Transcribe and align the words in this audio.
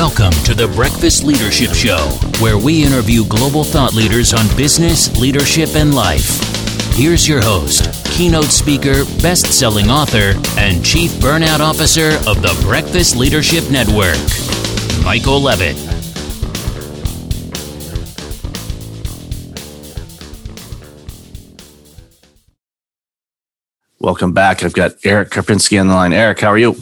Welcome 0.00 0.32
to 0.44 0.54
the 0.54 0.66
Breakfast 0.66 1.24
Leadership 1.24 1.74
Show, 1.74 1.98
where 2.40 2.56
we 2.56 2.82
interview 2.82 3.22
global 3.26 3.62
thought 3.62 3.92
leaders 3.92 4.32
on 4.32 4.46
business, 4.56 5.14
leadership, 5.20 5.74
and 5.74 5.94
life. 5.94 6.40
Here's 6.94 7.28
your 7.28 7.42
host, 7.42 7.84
keynote 8.06 8.46
speaker, 8.46 9.04
best 9.20 9.52
selling 9.52 9.90
author, 9.90 10.32
and 10.58 10.82
chief 10.82 11.10
burnout 11.20 11.60
officer 11.60 12.12
of 12.26 12.40
the 12.40 12.58
Breakfast 12.64 13.14
Leadership 13.14 13.70
Network, 13.70 14.16
Michael 15.04 15.38
Levitt. 15.38 15.76
Welcome 23.98 24.32
back. 24.32 24.64
I've 24.64 24.72
got 24.72 24.92
Eric 25.04 25.28
Karpinski 25.28 25.78
on 25.78 25.88
the 25.88 25.94
line. 25.94 26.14
Eric, 26.14 26.40
how 26.40 26.48
are 26.48 26.58
you? 26.58 26.74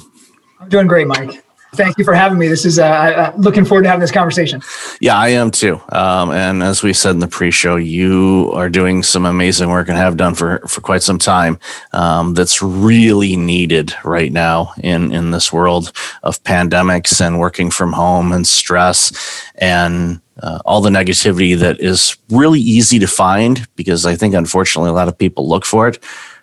I'm 0.60 0.68
doing 0.68 0.86
great, 0.86 1.08
Mike. 1.08 1.42
Thank 1.74 1.98
you 1.98 2.04
for 2.04 2.14
having 2.14 2.38
me. 2.38 2.48
This 2.48 2.64
is 2.64 2.78
uh, 2.78 2.84
uh, 2.84 3.32
looking 3.36 3.64
forward 3.64 3.82
to 3.82 3.88
having 3.88 4.00
this 4.00 4.10
conversation. 4.10 4.62
Yeah, 5.00 5.18
I 5.18 5.28
am 5.28 5.50
too. 5.50 5.80
Um, 5.90 6.30
and 6.30 6.62
as 6.62 6.82
we 6.82 6.92
said 6.92 7.10
in 7.10 7.18
the 7.18 7.28
pre-show, 7.28 7.76
you 7.76 8.50
are 8.54 8.70
doing 8.70 9.02
some 9.02 9.26
amazing 9.26 9.68
work 9.68 9.88
and 9.88 9.98
have 9.98 10.16
done 10.16 10.34
for 10.34 10.60
for 10.60 10.80
quite 10.80 11.02
some 11.02 11.18
time. 11.18 11.58
Um, 11.92 12.34
that's 12.34 12.62
really 12.62 13.36
needed 13.36 13.94
right 14.02 14.32
now 14.32 14.72
in 14.82 15.12
in 15.12 15.30
this 15.30 15.52
world 15.52 15.92
of 16.22 16.42
pandemics 16.42 17.20
and 17.20 17.38
working 17.38 17.70
from 17.70 17.92
home 17.92 18.32
and 18.32 18.46
stress 18.46 19.12
and 19.56 20.20
uh, 20.42 20.60
all 20.64 20.80
the 20.80 20.90
negativity 20.90 21.58
that 21.58 21.80
is 21.80 22.16
really 22.30 22.60
easy 22.60 22.98
to 22.98 23.06
find 23.06 23.66
because 23.76 24.06
I 24.06 24.14
think 24.14 24.34
unfortunately 24.34 24.90
a 24.90 24.94
lot 24.94 25.08
of 25.08 25.18
people 25.18 25.48
look 25.48 25.64
for 25.64 25.88
it. 25.88 26.02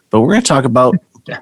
But 0.09 0.21
we're 0.21 0.33
going 0.33 0.41
to 0.41 0.47
talk 0.47 0.65
about. 0.65 0.95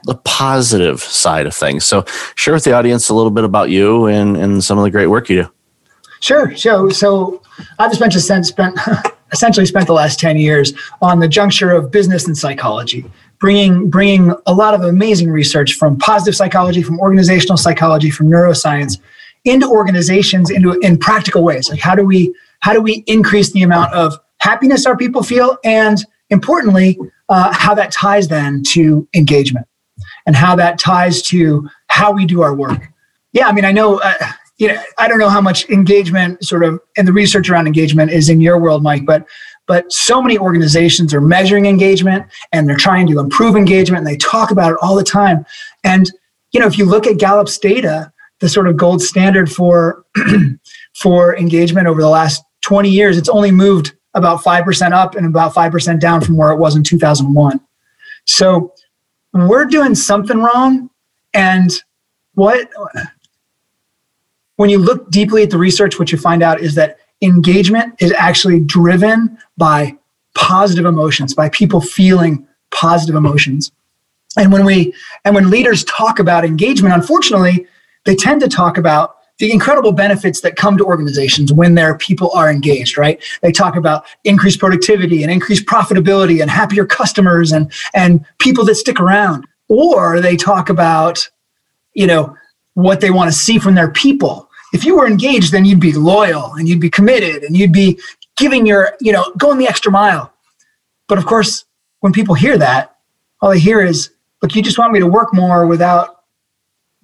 The 0.04 0.16
positive 0.24 1.02
side 1.02 1.46
of 1.46 1.54
things. 1.54 1.86
So, 1.86 2.06
share 2.36 2.54
with 2.54 2.64
the 2.64 2.74
audience 2.74 3.10
a 3.10 3.14
little 3.14 3.32
bit 3.32 3.44
about 3.44 3.70
you 3.70 4.08
and, 4.08 4.38
and 4.38 4.64
some 4.64 4.78
of 4.78 4.84
the 4.84 4.92
great 4.92 5.08
work 5.08 5.30
you 5.30 5.44
do. 5.44 5.50
Sure. 6.20 6.56
So, 6.56 6.90
so 6.90 7.42
I've 7.80 7.94
spent, 7.94 8.46
spent 8.46 8.80
essentially 9.34 9.66
spent 9.66 9.88
the 9.88 9.94
last 9.94 10.20
10 10.20 10.38
years 10.38 10.74
on 11.02 11.20
the 11.20 11.28
juncture 11.28 11.72
of 11.72 11.92
business 11.92 12.28
and 12.28 12.38
psychology, 12.38 13.04
bringing, 13.40 13.90
bringing 13.90 14.34
a 14.46 14.54
lot 14.54 14.74
of 14.74 14.84
amazing 14.84 15.30
research 15.30 15.74
from 15.74 15.98
positive 15.98 16.36
psychology, 16.36 16.82
from 16.82 17.00
organizational 17.00 17.58
psychology, 17.58 18.10
from 18.10 18.28
neuroscience 18.30 19.00
into 19.46 19.68
organizations 19.68 20.50
into 20.50 20.72
in 20.80 20.98
practical 20.98 21.44
ways. 21.44 21.70
Like 21.70 21.80
how 21.80 21.96
do 21.96 22.06
we 22.06 22.34
how 22.62 22.72
do 22.72 22.82
we 22.82 23.04
increase 23.08 23.52
the 23.52 23.64
amount 23.64 23.94
of 23.94 24.18
happiness 24.40 24.86
our 24.86 24.96
people 24.96 25.22
feel 25.22 25.58
and 25.66 25.98
importantly, 26.30 26.98
uh, 27.30 27.54
how 27.54 27.74
that 27.76 27.92
ties 27.92 28.30
then 28.30 28.64
to 28.64 29.08
engagement 29.14 29.68
and 30.26 30.36
how 30.36 30.56
that 30.56 30.80
ties 30.80 31.22
to 31.24 31.68
how 31.88 32.12
we 32.12 32.26
do 32.26 32.42
our 32.42 32.54
work. 32.54 32.90
Yeah, 33.32 33.48
I 33.48 33.52
mean, 33.52 33.66
I 33.66 33.72
know, 33.72 34.00
uh, 34.00 34.14
you 34.58 34.68
know, 34.68 34.82
I 34.98 35.08
don't 35.08 35.20
know 35.20 35.30
how 35.30 35.42
much 35.42 35.70
engagement 35.70 36.44
sort 36.46 36.64
of 36.64 36.80
and 36.98 37.08
the 37.08 37.14
research 37.14 37.50
around 37.50 37.68
engagement 37.68 38.12
is 38.12 38.30
in 38.30 38.42
your 38.42 38.60
world, 38.60 38.84
Mike, 38.84 39.06
but 39.06 39.26
but 39.66 39.92
so 39.92 40.22
many 40.22 40.38
organizations 40.38 41.14
are 41.14 41.22
measuring 41.22 41.66
engagement 41.66 42.26
and 42.52 42.68
they're 42.68 42.76
trying 42.76 43.08
to 43.08 43.20
improve 43.20 43.56
engagement 43.56 44.00
and 44.00 44.08
they 44.08 44.18
talk 44.18 44.52
about 44.52 44.72
it 44.72 44.78
all 44.82 44.96
the 44.96 45.04
time. 45.04 45.46
And 45.84 46.10
you 46.52 46.60
know, 46.60 46.68
if 46.68 46.78
you 46.78 46.86
look 46.86 47.08
at 47.08 47.18
Gallup's 47.18 47.58
data, 47.58 48.12
the 48.40 48.50
sort 48.50 48.68
of 48.68 48.78
gold 48.78 49.02
standard 49.02 49.52
for 49.52 50.06
for 50.96 51.36
engagement 51.38 51.88
over 51.88 52.02
the 52.02 52.10
last 52.10 52.44
20 52.62 52.90
years, 52.90 53.18
it's 53.18 53.30
only 53.30 53.52
moved 53.52 53.94
about 54.14 54.44
5% 54.44 54.92
up 54.92 55.16
and 55.16 55.26
about 55.26 55.54
5% 55.54 56.00
down 56.00 56.22
from 56.22 56.38
where 56.38 56.52
it 56.52 56.58
was 56.58 56.76
in 56.76 56.84
2001. 56.84 57.60
So 58.26 58.74
we're 59.34 59.66
doing 59.66 59.96
something 59.96 60.40
wrong. 60.40 60.90
And 61.34 61.72
what, 62.36 62.70
when 64.56 64.70
you 64.70 64.78
look 64.78 65.10
deeply 65.10 65.44
at 65.44 65.50
the 65.50 65.58
research, 65.58 66.00
what 66.00 66.12
you 66.12 66.18
find 66.18 66.44
out 66.44 66.62
is 66.62 66.76
that 66.76 66.98
engagement 67.22 67.96
is 68.00 68.12
actually 68.14 68.60
driven 68.60 69.38
by 69.58 69.98
positive 70.36 70.86
emotions, 70.86 71.34
by 71.34 71.50
people 71.50 71.82
feeling 71.82 72.48
positive 72.72 73.16
emotions. 73.16 73.72
And 74.38 74.52
when 74.52 74.66
we, 74.66 74.94
and 75.26 75.36
when 75.36 75.50
leaders 75.50 75.84
talk 75.84 76.20
about 76.20 76.44
engagement, 76.44 76.94
unfortunately, 76.94 77.68
they 78.06 78.16
tend 78.16 78.42
to 78.42 78.48
talk 78.48 78.78
about 78.78 79.18
the 79.40 79.52
incredible 79.52 79.92
benefits 79.92 80.42
that 80.42 80.56
come 80.56 80.78
to 80.78 80.86
organizations 80.86 81.52
when 81.52 81.76
their 81.76 81.98
people 81.98 82.32
are 82.32 82.52
engaged, 82.52 82.98
right? 82.98 83.22
They 83.42 83.52
talk 83.52 83.76
about 83.76 84.06
increased 84.24 84.60
productivity 84.60 85.24
and 85.24 85.32
increased 85.32 85.66
profitability 85.66 86.42
and 86.42 86.52
happier 86.52 86.86
customers 86.86 87.52
and, 87.52 87.72
and 87.94 88.26
people 88.40 88.64
that 88.66 88.76
stick 88.76 89.00
around. 89.00 89.48
Or 89.70 90.22
they 90.22 90.36
talk 90.36 90.70
about, 90.70 91.28
you 91.94 92.06
know, 92.06 92.38
what 92.76 93.02
they 93.02 93.12
want 93.12 93.32
to 93.32 93.38
see 93.38 93.58
from 93.58 93.76
their 93.76 93.92
people. 93.92 94.50
If 94.72 94.86
you 94.86 94.98
were 94.98 95.08
engaged, 95.08 95.52
then 95.52 95.66
you'd 95.66 95.80
be 95.80 95.94
loyal 95.94 96.54
and 96.54 96.68
you'd 96.68 96.82
be 96.82 96.90
committed 96.90 97.44
and 97.44 97.58
you'd 97.58 97.72
be 97.72 98.00
giving 98.38 98.66
your, 98.66 98.94
you 99.00 99.12
know, 99.12 99.32
going 99.38 99.58
the 99.58 99.68
extra 99.68 99.92
mile. 99.92 100.32
But 101.08 101.18
of 101.18 101.26
course, 101.26 101.66
when 102.02 102.14
people 102.14 102.36
hear 102.36 102.58
that, 102.58 102.98
all 103.42 103.50
they 103.50 103.60
hear 103.60 103.82
is, 103.82 104.12
look, 104.42 104.56
you 104.56 104.62
just 104.62 104.78
want 104.78 104.94
me 104.94 105.00
to 105.00 105.08
work 105.08 105.34
more 105.34 105.66
without 105.66 106.13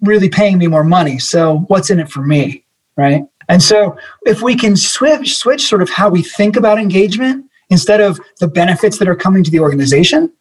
really 0.00 0.28
paying 0.28 0.58
me 0.58 0.66
more 0.66 0.84
money. 0.84 1.18
So 1.18 1.58
what's 1.68 1.90
in 1.90 2.00
it 2.00 2.10
for 2.10 2.22
me? 2.22 2.64
Right. 2.96 3.24
And 3.48 3.62
so 3.62 3.96
if 4.22 4.42
we 4.42 4.54
can 4.54 4.76
switch, 4.76 5.36
switch 5.36 5.66
sort 5.66 5.82
of 5.82 5.90
how 5.90 6.08
we 6.08 6.22
think 6.22 6.56
about 6.56 6.78
engagement 6.78 7.46
instead 7.68 8.00
of 8.00 8.20
the 8.38 8.48
benefits 8.48 8.98
that 8.98 9.08
are 9.08 9.16
coming 9.16 9.42
to 9.44 9.50
the 9.50 9.60
organization, 9.60 10.32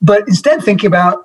but 0.00 0.26
instead 0.28 0.62
think 0.62 0.84
about 0.84 1.24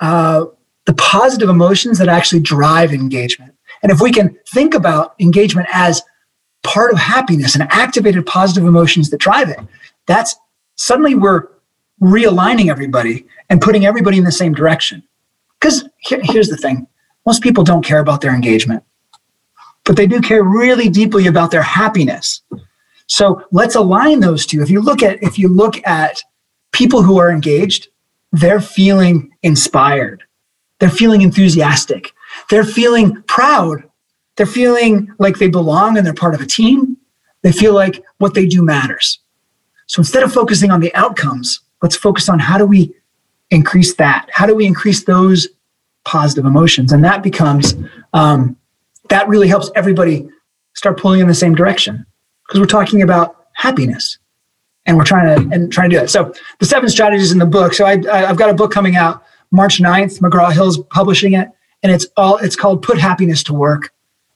uh, 0.00 0.46
the 0.86 0.94
positive 0.94 1.48
emotions 1.48 1.98
that 1.98 2.08
actually 2.08 2.40
drive 2.40 2.92
engagement. 2.92 3.54
And 3.82 3.92
if 3.92 4.00
we 4.00 4.10
can 4.12 4.36
think 4.48 4.74
about 4.74 5.14
engagement 5.18 5.68
as 5.72 6.02
part 6.62 6.92
of 6.92 6.98
happiness 6.98 7.54
and 7.54 7.64
activated 7.70 8.24
positive 8.26 8.64
emotions 8.66 9.10
that 9.10 9.18
drive 9.18 9.48
it, 9.48 9.58
that's 10.06 10.36
suddenly 10.76 11.14
we're 11.14 11.48
realigning 12.00 12.70
everybody 12.70 13.26
and 13.48 13.60
putting 13.60 13.86
everybody 13.86 14.18
in 14.18 14.24
the 14.24 14.32
same 14.32 14.54
direction. 14.54 15.02
Because 15.58 15.88
here, 15.98 16.20
here's 16.22 16.48
the 16.48 16.56
thing 16.56 16.86
most 17.26 17.42
people 17.42 17.64
don't 17.64 17.84
care 17.84 17.98
about 17.98 18.20
their 18.20 18.34
engagement, 18.34 18.82
but 19.84 19.96
they 19.96 20.06
do 20.06 20.20
care 20.20 20.42
really 20.42 20.88
deeply 20.88 21.26
about 21.26 21.50
their 21.50 21.62
happiness. 21.62 22.42
So 23.08 23.42
let's 23.52 23.74
align 23.74 24.20
those 24.20 24.46
two. 24.46 24.62
If 24.62 24.70
you 24.70 24.80
look 24.80 25.02
at 25.02 25.22
if 25.22 25.38
you 25.38 25.48
look 25.48 25.84
at 25.86 26.22
people 26.72 27.02
who 27.02 27.18
are 27.18 27.30
engaged, 27.30 27.88
they're 28.32 28.60
feeling 28.60 29.32
inspired. 29.42 30.22
They're 30.78 30.90
feeling 30.90 31.22
enthusiastic. 31.22 32.12
They're 32.50 32.64
feeling 32.64 33.22
proud. 33.22 33.84
They're 34.36 34.46
feeling 34.46 35.08
like 35.18 35.38
they 35.38 35.48
belong 35.48 35.96
and 35.96 36.06
they're 36.06 36.14
part 36.14 36.34
of 36.34 36.40
a 36.40 36.46
team. 36.46 36.96
They 37.42 37.52
feel 37.52 37.74
like 37.74 38.02
what 38.18 38.34
they 38.34 38.46
do 38.46 38.62
matters. 38.62 39.20
So 39.86 40.00
instead 40.00 40.22
of 40.22 40.32
focusing 40.32 40.70
on 40.70 40.80
the 40.80 40.94
outcomes, 40.94 41.60
let's 41.80 41.96
focus 41.96 42.28
on 42.28 42.38
how 42.38 42.58
do 42.58 42.66
we 42.66 42.92
increase 43.50 43.94
that? 43.94 44.28
How 44.32 44.46
do 44.46 44.54
we 44.54 44.66
increase 44.66 45.04
those 45.04 45.48
positive 46.06 46.46
emotions. 46.46 46.92
And 46.92 47.04
that 47.04 47.22
becomes 47.22 47.74
um, 48.14 48.56
that 49.10 49.28
really 49.28 49.48
helps 49.48 49.70
everybody 49.74 50.28
start 50.74 50.98
pulling 50.98 51.20
in 51.20 51.28
the 51.28 51.34
same 51.34 51.54
direction. 51.54 52.06
Because 52.46 52.60
we're 52.60 52.66
talking 52.66 53.02
about 53.02 53.46
happiness 53.54 54.18
and 54.86 54.96
we're 54.96 55.04
trying 55.04 55.36
to 55.36 55.54
and 55.54 55.72
trying 55.72 55.90
to 55.90 55.96
do 55.96 56.02
it 56.02 56.08
so 56.08 56.32
the 56.60 56.66
seven 56.66 56.88
strategies 56.88 57.32
in 57.32 57.38
the 57.38 57.46
book 57.46 57.72
so 57.72 57.86
I, 57.86 57.92
i've 58.28 58.36
got 58.36 58.50
a 58.50 58.54
book 58.54 58.70
coming 58.70 58.94
out 58.94 59.24
march 59.50 59.78
9th 59.80 60.20
mcgraw-hill's 60.20 60.78
publishing 60.90 61.32
it 61.32 61.48
and 61.82 61.94
it's 61.94 62.06
all 62.16 62.38
it's 62.38 62.56
called 62.56 62.82
put 62.82 62.98
happiness 62.98 63.42
to 63.44 63.54
work. 63.54 63.92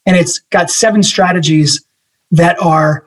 And 0.07 0.17
it's 0.17 0.39
got 0.51 0.71
seven 0.71 1.03
strategies 1.03 1.85
that 2.31 2.61
are 2.63 3.07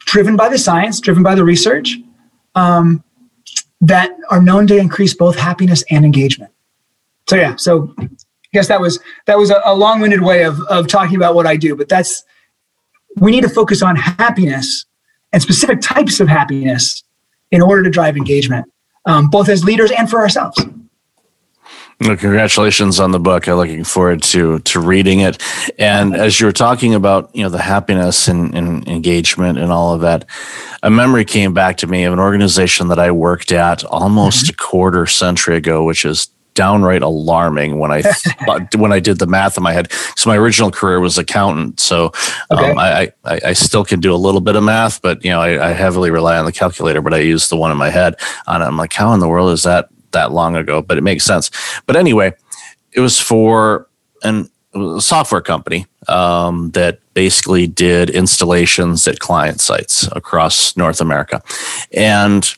driven 0.00 0.36
by 0.36 0.48
the 0.48 0.58
science 0.58 1.00
driven 1.00 1.22
by 1.22 1.34
the 1.34 1.44
research 1.44 1.96
um, 2.54 3.02
that 3.80 4.10
are 4.30 4.42
known 4.42 4.66
to 4.66 4.76
increase 4.76 5.14
both 5.14 5.36
happiness 5.36 5.84
and 5.90 6.04
engagement 6.04 6.52
so 7.28 7.36
yeah, 7.36 7.56
so 7.56 7.94
I 7.98 8.08
guess 8.52 8.68
that 8.68 8.80
was 8.80 8.98
that 9.26 9.38
was 9.38 9.50
a, 9.50 9.60
a 9.64 9.74
long-winded 9.74 10.22
way 10.22 10.44
of 10.44 10.60
of 10.68 10.86
talking 10.86 11.16
about 11.16 11.34
what 11.34 11.46
I 11.46 11.56
do, 11.56 11.76
but 11.76 11.88
that's 11.88 12.24
we 13.16 13.30
need 13.30 13.42
to 13.42 13.48
focus 13.48 13.82
on 13.82 13.96
happiness 13.96 14.84
and 15.32 15.42
specific 15.42 15.80
types 15.80 16.20
of 16.20 16.28
happiness 16.28 17.02
in 17.50 17.62
order 17.62 17.82
to 17.82 17.90
drive 17.90 18.16
engagement, 18.16 18.66
um, 19.06 19.28
both 19.28 19.48
as 19.48 19.64
leaders 19.64 19.90
and 19.90 20.08
for 20.08 20.20
ourselves. 20.20 20.64
Well, 22.00 22.16
congratulations 22.16 23.00
on 23.00 23.12
the 23.12 23.18
book. 23.18 23.48
I'm 23.48 23.56
looking 23.56 23.82
forward 23.82 24.22
to 24.24 24.58
to 24.58 24.80
reading 24.80 25.20
it. 25.20 25.42
And 25.78 26.14
as 26.14 26.38
you 26.38 26.46
were 26.46 26.52
talking 26.52 26.94
about, 26.94 27.34
you 27.34 27.42
know, 27.42 27.48
the 27.48 27.62
happiness 27.62 28.28
and, 28.28 28.54
and, 28.54 28.86
engagement 28.86 29.56
and 29.58 29.72
all 29.72 29.94
of 29.94 30.02
that, 30.02 30.26
a 30.82 30.90
memory 30.90 31.24
came 31.24 31.54
back 31.54 31.78
to 31.78 31.86
me 31.86 32.04
of 32.04 32.12
an 32.12 32.18
organization 32.18 32.88
that 32.88 32.98
I 32.98 33.10
worked 33.12 33.50
at 33.50 33.82
almost 33.84 34.44
mm-hmm. 34.44 34.54
a 34.54 34.56
quarter 34.56 35.06
century 35.06 35.56
ago, 35.56 35.84
which 35.84 36.04
is 36.04 36.28
downright 36.56 37.02
alarming 37.02 37.78
when 37.78 37.92
I 37.92 38.02
when 38.74 38.92
I 38.92 38.98
did 38.98 39.20
the 39.20 39.26
math 39.28 39.56
in 39.56 39.62
my 39.62 39.72
head. 39.72 39.92
So 40.16 40.28
my 40.28 40.36
original 40.36 40.72
career 40.72 40.98
was 40.98 41.18
accountant, 41.18 41.78
so 41.78 42.06
um, 42.50 42.58
okay. 42.58 42.72
I, 42.72 43.12
I, 43.24 43.40
I 43.44 43.52
still 43.52 43.84
can 43.84 44.00
do 44.00 44.12
a 44.12 44.16
little 44.16 44.40
bit 44.40 44.56
of 44.56 44.64
math, 44.64 45.00
but 45.00 45.24
you 45.24 45.30
know 45.30 45.40
I, 45.40 45.68
I, 45.68 45.72
heavily 45.72 46.10
rely 46.10 46.36
on 46.36 46.46
the 46.46 46.52
calculator. 46.52 47.00
But 47.00 47.14
I 47.14 47.18
use 47.18 47.48
the 47.48 47.56
one 47.56 47.70
in 47.70 47.76
my 47.76 47.90
head 47.90 48.16
on 48.48 48.62
it. 48.62 48.64
I'm 48.64 48.76
like, 48.76 48.92
how 48.92 49.12
in 49.12 49.20
the 49.20 49.28
world 49.28 49.52
is 49.52 49.62
that 49.62 49.88
that 50.10 50.32
long 50.32 50.56
ago? 50.56 50.82
But 50.82 50.98
it 50.98 51.04
makes 51.04 51.24
sense. 51.24 51.50
But 51.86 51.94
anyway, 51.94 52.32
it 52.92 53.00
was 53.00 53.20
for 53.20 53.88
an 54.24 54.50
a 54.76 55.00
software 55.00 55.40
company 55.40 55.86
um, 56.08 56.70
that 56.70 57.00
basically 57.14 57.66
did 57.66 58.10
installations 58.10 59.08
at 59.08 59.20
client 59.20 59.60
sites 59.60 60.08
across 60.12 60.76
North 60.76 61.00
America. 61.00 61.42
And 61.92 62.54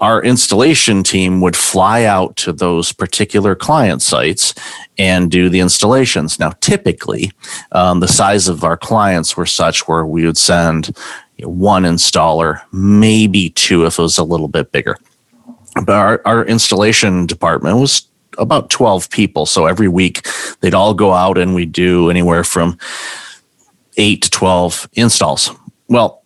our 0.00 0.22
installation 0.22 1.02
team 1.02 1.40
would 1.42 1.56
fly 1.56 2.04
out 2.04 2.34
to 2.36 2.52
those 2.52 2.90
particular 2.90 3.54
client 3.54 4.00
sites 4.00 4.54
and 4.98 5.30
do 5.30 5.48
the 5.48 5.60
installations. 5.60 6.38
Now, 6.38 6.50
typically, 6.60 7.32
um, 7.72 8.00
the 8.00 8.08
size 8.08 8.48
of 8.48 8.64
our 8.64 8.78
clients 8.78 9.36
were 9.36 9.46
such 9.46 9.86
where 9.86 10.06
we 10.06 10.24
would 10.24 10.38
send 10.38 10.96
one 11.42 11.84
installer, 11.84 12.62
maybe 12.72 13.50
two 13.50 13.86
if 13.86 13.98
it 13.98 14.02
was 14.02 14.18
a 14.18 14.24
little 14.24 14.48
bit 14.48 14.72
bigger. 14.72 14.96
But 15.84 15.90
our, 15.90 16.22
our 16.24 16.44
installation 16.44 17.26
department 17.26 17.78
was 17.78 18.08
about 18.38 18.70
12 18.70 19.10
people. 19.10 19.46
So 19.46 19.66
every 19.66 19.88
week 19.88 20.26
they'd 20.60 20.74
all 20.74 20.94
go 20.94 21.12
out 21.12 21.36
and 21.36 21.54
we'd 21.54 21.72
do 21.72 22.10
anywhere 22.10 22.44
from 22.44 22.78
eight 23.96 24.22
to 24.22 24.30
12 24.30 24.88
installs. 24.94 25.50
Well, 25.88 26.19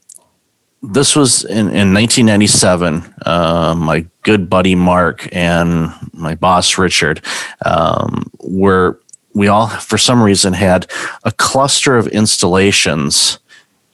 this 0.92 1.16
was 1.16 1.44
in, 1.44 1.68
in 1.68 1.94
1997. 1.94 3.14
Uh, 3.24 3.74
my 3.76 4.06
good 4.22 4.50
buddy 4.50 4.74
Mark 4.74 5.28
and 5.32 5.92
my 6.12 6.34
boss 6.34 6.78
Richard 6.78 7.24
um, 7.64 8.30
were 8.40 9.00
we 9.34 9.48
all 9.48 9.68
for 9.68 9.98
some 9.98 10.22
reason 10.22 10.52
had 10.52 10.90
a 11.24 11.32
cluster 11.32 11.96
of 11.96 12.06
installations 12.08 13.38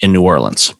in 0.01 0.13
New 0.13 0.23
Orleans. 0.23 0.75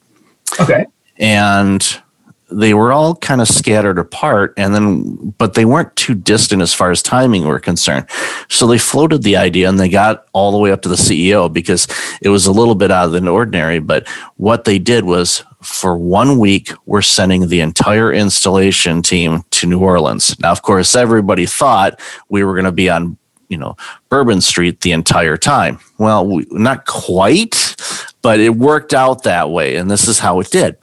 Okay. 0.61 0.87
And 1.19 2.03
they 2.51 2.75
were 2.75 2.93
all 2.93 3.15
kind 3.15 3.41
of 3.41 3.49
scattered 3.49 3.99
apart 3.99 4.53
and 4.57 4.75
then 4.75 5.35
but 5.39 5.55
they 5.55 5.65
weren't 5.65 5.95
too 5.97 6.15
distant 6.15 6.63
as 6.63 6.75
far 6.75 6.91
as 6.91 7.03
timing 7.03 7.47
were 7.47 7.61
concerned. 7.61 8.07
So 8.49 8.67
they 8.67 8.79
floated 8.79 9.23
the 9.23 9.37
idea 9.37 9.69
and 9.69 9.79
they 9.79 9.89
got 9.89 10.27
all 10.33 10.53
the 10.53 10.59
way 10.59 10.73
up 10.73 10.83
to 10.83 10.89
the 10.89 10.97
ceo 10.97 11.53
because 11.53 11.87
it 12.21 12.29
was 12.29 12.47
a 12.47 12.53
little 12.53 12.75
bit 12.75 12.91
out 12.91 13.07
of 13.07 13.13
the 13.13 13.31
ordinary 13.31 13.79
but 13.79 14.09
what 14.37 14.65
they 14.65 14.79
did 14.79 15.05
was 15.05 15.45
for 15.63 15.97
one 15.97 16.39
week 16.39 16.73
we're 16.87 17.03
sending 17.03 17.49
the 17.49 17.61
entire 17.61 18.13
installation 18.13 19.03
team 19.03 19.43
to 19.51 19.67
new 19.67 19.79
orleans. 19.79 20.39
Now 20.41 20.53
of 20.53 20.63
course 20.63 20.95
everybody 20.95 21.47
thought 21.47 22.01
we 22.29 22.45
were 22.45 22.55
going 22.55 22.65
to 22.65 22.73
be 22.73 22.91
on 22.91 23.17
you 23.49 23.59
know 23.59 23.77
bourbon 24.09 24.41
street 24.41 24.81
the 24.81 24.93
entire 24.93 25.37
time. 25.37 25.79
Well 25.99 26.27
we, 26.27 26.47
not 26.51 26.87
quite 26.87 27.77
but 28.23 28.41
it 28.41 28.57
worked 28.57 28.93
out 28.93 29.23
that 29.23 29.51
way 29.51 29.77
and 29.77 29.91
this 29.91 30.09
is 30.09 30.19
how 30.19 30.41
it 30.41 30.51
did. 30.51 30.77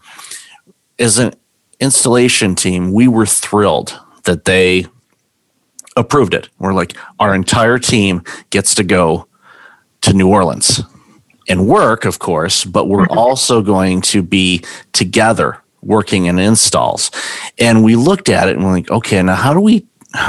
An 1.00 1.34
installation 1.80 2.56
team, 2.56 2.92
we 2.92 3.08
were 3.08 3.26
thrilled 3.26 4.00
that 4.24 4.46
they 4.46 4.86
approved 5.96 6.34
it. 6.34 6.50
We're 6.60 6.74
like, 6.74 6.96
our 7.20 7.34
entire 7.34 7.80
team 7.80 8.24
gets 8.50 8.76
to 8.76 8.84
go 8.84 9.28
to 10.02 10.14
New 10.14 10.30
Orleans 10.30 10.82
and 11.50 11.68
work, 11.68 12.06
of 12.06 12.20
course, 12.20 12.66
but 12.66 12.88
we're 12.88 13.06
mm-hmm. 13.06 13.18
also 13.18 13.62
going 13.62 14.02
to 14.02 14.22
be 14.22 14.64
together 14.94 15.62
working 15.82 16.26
in 16.26 16.40
installs. 16.40 17.12
And 17.60 17.84
we 17.84 17.96
looked 17.96 18.30
at 18.30 18.50
it 18.50 18.56
and 18.56 18.66
we're 18.66 18.74
like, 18.74 18.92
okay, 18.92 19.22
now 19.22 19.36
how 19.36 19.54
do 19.54 19.60
we 19.60 19.86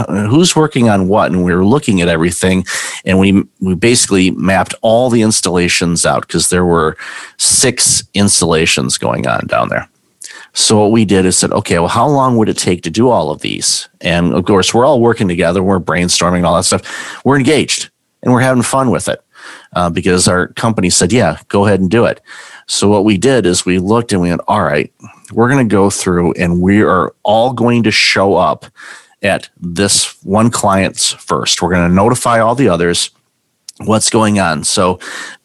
who's 0.08 0.56
working 0.56 0.88
on 0.88 1.08
what 1.08 1.30
and 1.30 1.44
we 1.44 1.54
were 1.54 1.64
looking 1.64 2.00
at 2.00 2.08
everything 2.08 2.64
and 3.04 3.18
we 3.18 3.44
we 3.60 3.74
basically 3.74 4.30
mapped 4.32 4.74
all 4.82 5.08
the 5.08 5.22
installations 5.22 6.04
out 6.04 6.22
because 6.22 6.50
there 6.50 6.64
were 6.64 6.96
six 7.38 8.02
installations 8.12 8.98
going 8.98 9.26
on 9.26 9.46
down 9.46 9.68
there 9.68 9.88
so 10.52 10.78
what 10.78 10.90
we 10.90 11.04
did 11.04 11.26
is 11.26 11.36
said, 11.36 11.52
okay, 11.52 11.78
well, 11.78 11.88
how 11.88 12.08
long 12.08 12.36
would 12.36 12.48
it 12.48 12.58
take 12.58 12.82
to 12.82 12.90
do 12.90 13.08
all 13.08 13.30
of 13.30 13.40
these? 13.40 13.88
And 14.00 14.34
of 14.34 14.44
course, 14.44 14.72
we're 14.74 14.86
all 14.86 15.00
working 15.00 15.28
together. 15.28 15.62
We're 15.62 15.80
brainstorming 15.80 16.44
all 16.44 16.56
that 16.56 16.64
stuff. 16.64 17.24
We're 17.24 17.38
engaged 17.38 17.90
and 18.22 18.32
we're 18.32 18.40
having 18.40 18.62
fun 18.62 18.90
with 18.90 19.08
it 19.08 19.22
uh, 19.74 19.90
because 19.90 20.26
our 20.26 20.48
company 20.48 20.90
said, 20.90 21.12
yeah, 21.12 21.38
go 21.48 21.66
ahead 21.66 21.80
and 21.80 21.90
do 21.90 22.04
it. 22.04 22.20
So 22.66 22.88
what 22.88 23.04
we 23.04 23.16
did 23.16 23.46
is 23.46 23.64
we 23.64 23.78
looked 23.78 24.12
and 24.12 24.20
we 24.20 24.30
went, 24.30 24.42
all 24.48 24.62
right, 24.62 24.92
we're 25.32 25.48
going 25.48 25.66
to 25.66 25.72
go 25.72 25.90
through 25.90 26.32
and 26.32 26.60
we 26.60 26.82
are 26.82 27.14
all 27.22 27.52
going 27.52 27.82
to 27.84 27.90
show 27.90 28.34
up 28.34 28.66
at 29.22 29.48
this 29.60 30.22
one 30.22 30.50
client's 30.50 31.12
first. 31.12 31.60
We're 31.60 31.72
going 31.72 31.88
to 31.88 31.94
notify 31.94 32.40
all 32.40 32.54
the 32.54 32.68
others 32.68 33.10
what's 33.84 34.10
going 34.10 34.38
on. 34.38 34.64
So 34.64 34.98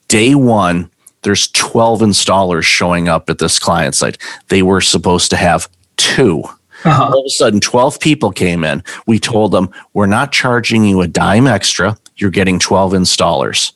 day 0.08 0.34
one, 0.34 0.90
there's 1.24 1.48
12 1.48 2.00
installers 2.00 2.62
showing 2.62 3.08
up 3.08 3.28
at 3.28 3.38
this 3.38 3.58
client 3.58 3.94
site. 3.94 4.18
They 4.48 4.62
were 4.62 4.80
supposed 4.80 5.30
to 5.30 5.36
have 5.36 5.68
2 5.96 6.44
uh-huh. 6.84 7.04
All 7.04 7.20
of 7.20 7.24
a 7.24 7.30
sudden, 7.30 7.60
12 7.60 7.98
people 7.98 8.30
came 8.30 8.62
in. 8.62 8.82
We 9.06 9.18
told 9.18 9.52
them, 9.52 9.70
we're 9.94 10.06
not 10.06 10.32
charging 10.32 10.84
you 10.84 11.00
a 11.00 11.08
dime 11.08 11.46
extra. 11.46 11.96
You're 12.16 12.30
getting 12.30 12.58
12 12.58 12.92
installers 12.92 13.72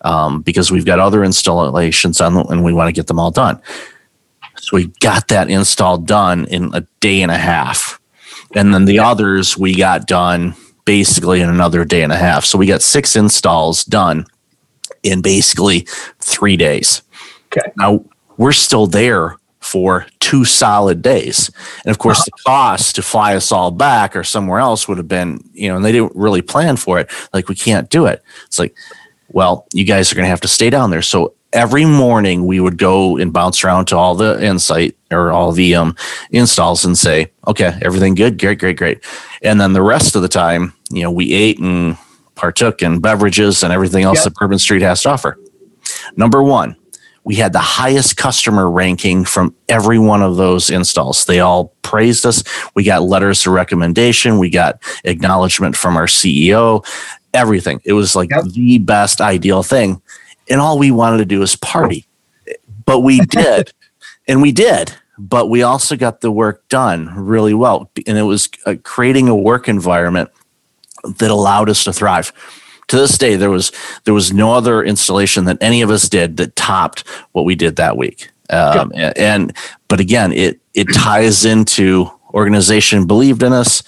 um, 0.00 0.42
because 0.42 0.72
we've 0.72 0.84
got 0.84 0.98
other 0.98 1.22
installations 1.22 2.20
on 2.20 2.36
and 2.50 2.64
we 2.64 2.72
want 2.72 2.88
to 2.88 2.92
get 2.92 3.06
them 3.06 3.20
all 3.20 3.30
done. 3.30 3.60
So 4.56 4.76
we 4.76 4.86
got 5.00 5.28
that 5.28 5.48
install 5.48 5.98
done 5.98 6.46
in 6.46 6.74
a 6.74 6.80
day 6.98 7.22
and 7.22 7.30
a 7.30 7.38
half. 7.38 8.00
And 8.54 8.74
then 8.74 8.84
the 8.84 8.98
others 8.98 9.56
we 9.56 9.76
got 9.76 10.08
done 10.08 10.54
basically 10.84 11.40
in 11.40 11.48
another 11.48 11.84
day 11.84 12.02
and 12.02 12.12
a 12.12 12.16
half. 12.16 12.44
So 12.44 12.58
we 12.58 12.66
got 12.66 12.82
six 12.82 13.14
installs 13.14 13.84
done 13.84 14.26
in 15.02 15.22
basically 15.22 15.86
three 16.18 16.56
days. 16.56 17.02
Okay. 17.46 17.72
Now 17.76 18.04
we're 18.36 18.52
still 18.52 18.86
there 18.86 19.36
for 19.60 20.06
two 20.20 20.44
solid 20.44 21.02
days. 21.02 21.50
And 21.84 21.90
of 21.90 21.98
course, 21.98 22.24
the 22.24 22.32
cost 22.46 22.96
to 22.96 23.02
fly 23.02 23.34
us 23.34 23.52
all 23.52 23.70
back 23.70 24.16
or 24.16 24.24
somewhere 24.24 24.58
else 24.58 24.88
would 24.88 24.98
have 24.98 25.08
been, 25.08 25.44
you 25.52 25.68
know, 25.68 25.76
and 25.76 25.84
they 25.84 25.92
didn't 25.92 26.16
really 26.16 26.42
plan 26.42 26.76
for 26.76 26.98
it. 26.98 27.10
Like, 27.32 27.48
we 27.48 27.54
can't 27.54 27.90
do 27.90 28.06
it. 28.06 28.22
It's 28.46 28.58
like, 28.58 28.74
well, 29.28 29.66
you 29.72 29.84
guys 29.84 30.10
are 30.10 30.14
going 30.14 30.24
to 30.24 30.30
have 30.30 30.40
to 30.40 30.48
stay 30.48 30.70
down 30.70 30.90
there. 30.90 31.02
So 31.02 31.34
every 31.52 31.84
morning 31.84 32.46
we 32.46 32.58
would 32.58 32.78
go 32.78 33.16
and 33.16 33.32
bounce 33.32 33.62
around 33.62 33.86
to 33.86 33.96
all 33.96 34.14
the 34.14 34.42
insight 34.44 34.96
or 35.10 35.30
all 35.30 35.52
the 35.52 35.74
um, 35.74 35.94
installs 36.30 36.84
and 36.84 36.96
say, 36.96 37.30
okay, 37.46 37.78
everything 37.82 38.14
good, 38.14 38.38
great, 38.38 38.58
great, 38.58 38.76
great. 38.76 39.04
And 39.42 39.60
then 39.60 39.72
the 39.72 39.82
rest 39.82 40.16
of 40.16 40.22
the 40.22 40.28
time, 40.28 40.72
you 40.90 41.02
know, 41.02 41.10
we 41.10 41.32
ate 41.32 41.58
and 41.58 41.96
partook 42.34 42.82
in 42.82 43.00
beverages 43.00 43.62
and 43.62 43.72
everything 43.72 44.04
else 44.04 44.18
yep. 44.18 44.24
that 44.24 44.34
Bourbon 44.34 44.58
Street 44.58 44.82
has 44.82 45.02
to 45.02 45.10
offer. 45.10 45.38
Number 46.16 46.42
one, 46.42 46.76
we 47.24 47.34
had 47.34 47.52
the 47.52 47.58
highest 47.58 48.16
customer 48.16 48.70
ranking 48.70 49.24
from 49.24 49.54
every 49.68 49.98
one 49.98 50.22
of 50.22 50.36
those 50.36 50.70
installs. 50.70 51.26
They 51.26 51.40
all 51.40 51.74
praised 51.82 52.24
us. 52.24 52.42
We 52.74 52.84
got 52.84 53.02
letters 53.02 53.46
of 53.46 53.52
recommendation. 53.52 54.38
We 54.38 54.48
got 54.50 54.82
acknowledgement 55.04 55.76
from 55.76 55.96
our 55.96 56.06
CEO, 56.06 56.84
everything. 57.34 57.80
It 57.84 57.92
was 57.92 58.16
like 58.16 58.30
yep. 58.30 58.44
the 58.44 58.78
best 58.78 59.20
ideal 59.20 59.62
thing. 59.62 60.00
And 60.48 60.60
all 60.60 60.78
we 60.78 60.90
wanted 60.90 61.18
to 61.18 61.24
do 61.26 61.40
was 61.40 61.56
party. 61.56 62.06
But 62.86 63.00
we 63.00 63.20
did. 63.28 63.72
and 64.26 64.40
we 64.40 64.52
did. 64.52 64.94
But 65.18 65.50
we 65.50 65.62
also 65.62 65.96
got 65.96 66.22
the 66.22 66.32
work 66.32 66.66
done 66.68 67.10
really 67.14 67.52
well. 67.52 67.90
And 68.06 68.16
it 68.16 68.22
was 68.22 68.48
uh, 68.64 68.76
creating 68.82 69.28
a 69.28 69.36
work 69.36 69.68
environment 69.68 70.30
that 71.04 71.30
allowed 71.30 71.68
us 71.68 71.84
to 71.84 71.92
thrive. 71.92 72.32
To 72.88 72.96
this 72.96 73.18
day, 73.18 73.36
there 73.36 73.50
was 73.50 73.70
there 74.04 74.14
was 74.14 74.32
no 74.32 74.52
other 74.52 74.82
installation 74.82 75.44
that 75.44 75.58
any 75.60 75.82
of 75.82 75.90
us 75.90 76.08
did 76.08 76.36
that 76.38 76.56
topped 76.56 77.06
what 77.32 77.44
we 77.44 77.54
did 77.54 77.76
that 77.76 77.96
week. 77.96 78.30
Um, 78.50 78.90
and, 78.94 79.16
and 79.16 79.56
but 79.88 80.00
again, 80.00 80.32
it 80.32 80.60
it 80.74 80.92
ties 80.92 81.44
into 81.44 82.10
organization 82.34 83.06
believed 83.06 83.42
in 83.42 83.52
us. 83.52 83.80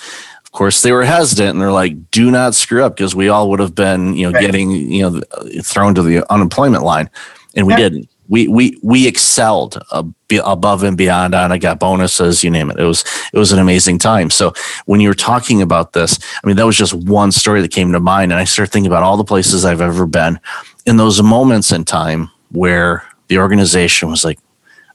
Of 0.45 0.53
course, 0.53 0.83
they 0.83 0.93
were 0.93 1.05
hesitant 1.05 1.51
and 1.51 1.61
they're 1.61 1.73
like, 1.73 2.11
"Do 2.11 2.31
not 2.31 2.55
screw 2.55 2.85
up," 2.85 2.97
because 2.97 3.15
we 3.15 3.29
all 3.29 3.51
would 3.51 3.61
have 3.61 3.75
been, 3.75 4.15
you 4.15 4.27
know, 4.27 4.33
right. 4.33 4.41
getting 4.41 4.71
you 4.71 5.03
know 5.03 5.21
thrown 5.63 5.95
to 5.97 6.03
the 6.03 6.31
unemployment 6.33 6.85
line, 6.85 7.11
and 7.57 7.67
we 7.67 7.73
yeah. 7.73 7.79
didn't 7.79 8.09
we 8.29 8.49
we 8.49 8.79
we 8.83 9.07
excelled 9.07 9.83
above 9.91 10.83
and 10.83 10.97
beyond 10.97 11.35
on. 11.35 11.53
I 11.53 11.59
got 11.59 11.81
bonuses, 11.81 12.43
you 12.43 12.51
name 12.51 12.71
it. 12.71 12.79
It 12.79 12.85
was 12.85 13.05
it 13.33 13.39
was 13.39 13.53
an 13.53 13.59
amazing 13.59 13.99
time. 13.99 14.31
So 14.31 14.53
when 14.87 15.01
you 15.01 15.09
were 15.09 15.15
talking 15.15 15.61
about 15.61 15.93
this, 15.93 16.19
I 16.43 16.47
mean, 16.47 16.57
that 16.57 16.67
was 16.67 16.77
just 16.77 16.95
one 16.95 17.33
story 17.33 17.61
that 17.61 17.73
came 17.73 17.93
to 17.93 18.01
mind, 18.01 18.33
and 18.33 18.41
I 18.41 18.45
started 18.45 18.73
thinking 18.73 18.91
about 18.91 19.03
all 19.03 19.17
the 19.17 19.25
places 19.25 19.65
I've 19.65 19.81
ever 19.81 20.07
been 20.07 20.41
in 20.87 20.97
those 20.97 21.23
moments 21.23 21.73
in 21.73 21.85
time 21.85 22.31
where 22.51 23.05
the 23.29 23.39
organization 23.39 24.11
was 24.11 24.25
like, 24.25 24.39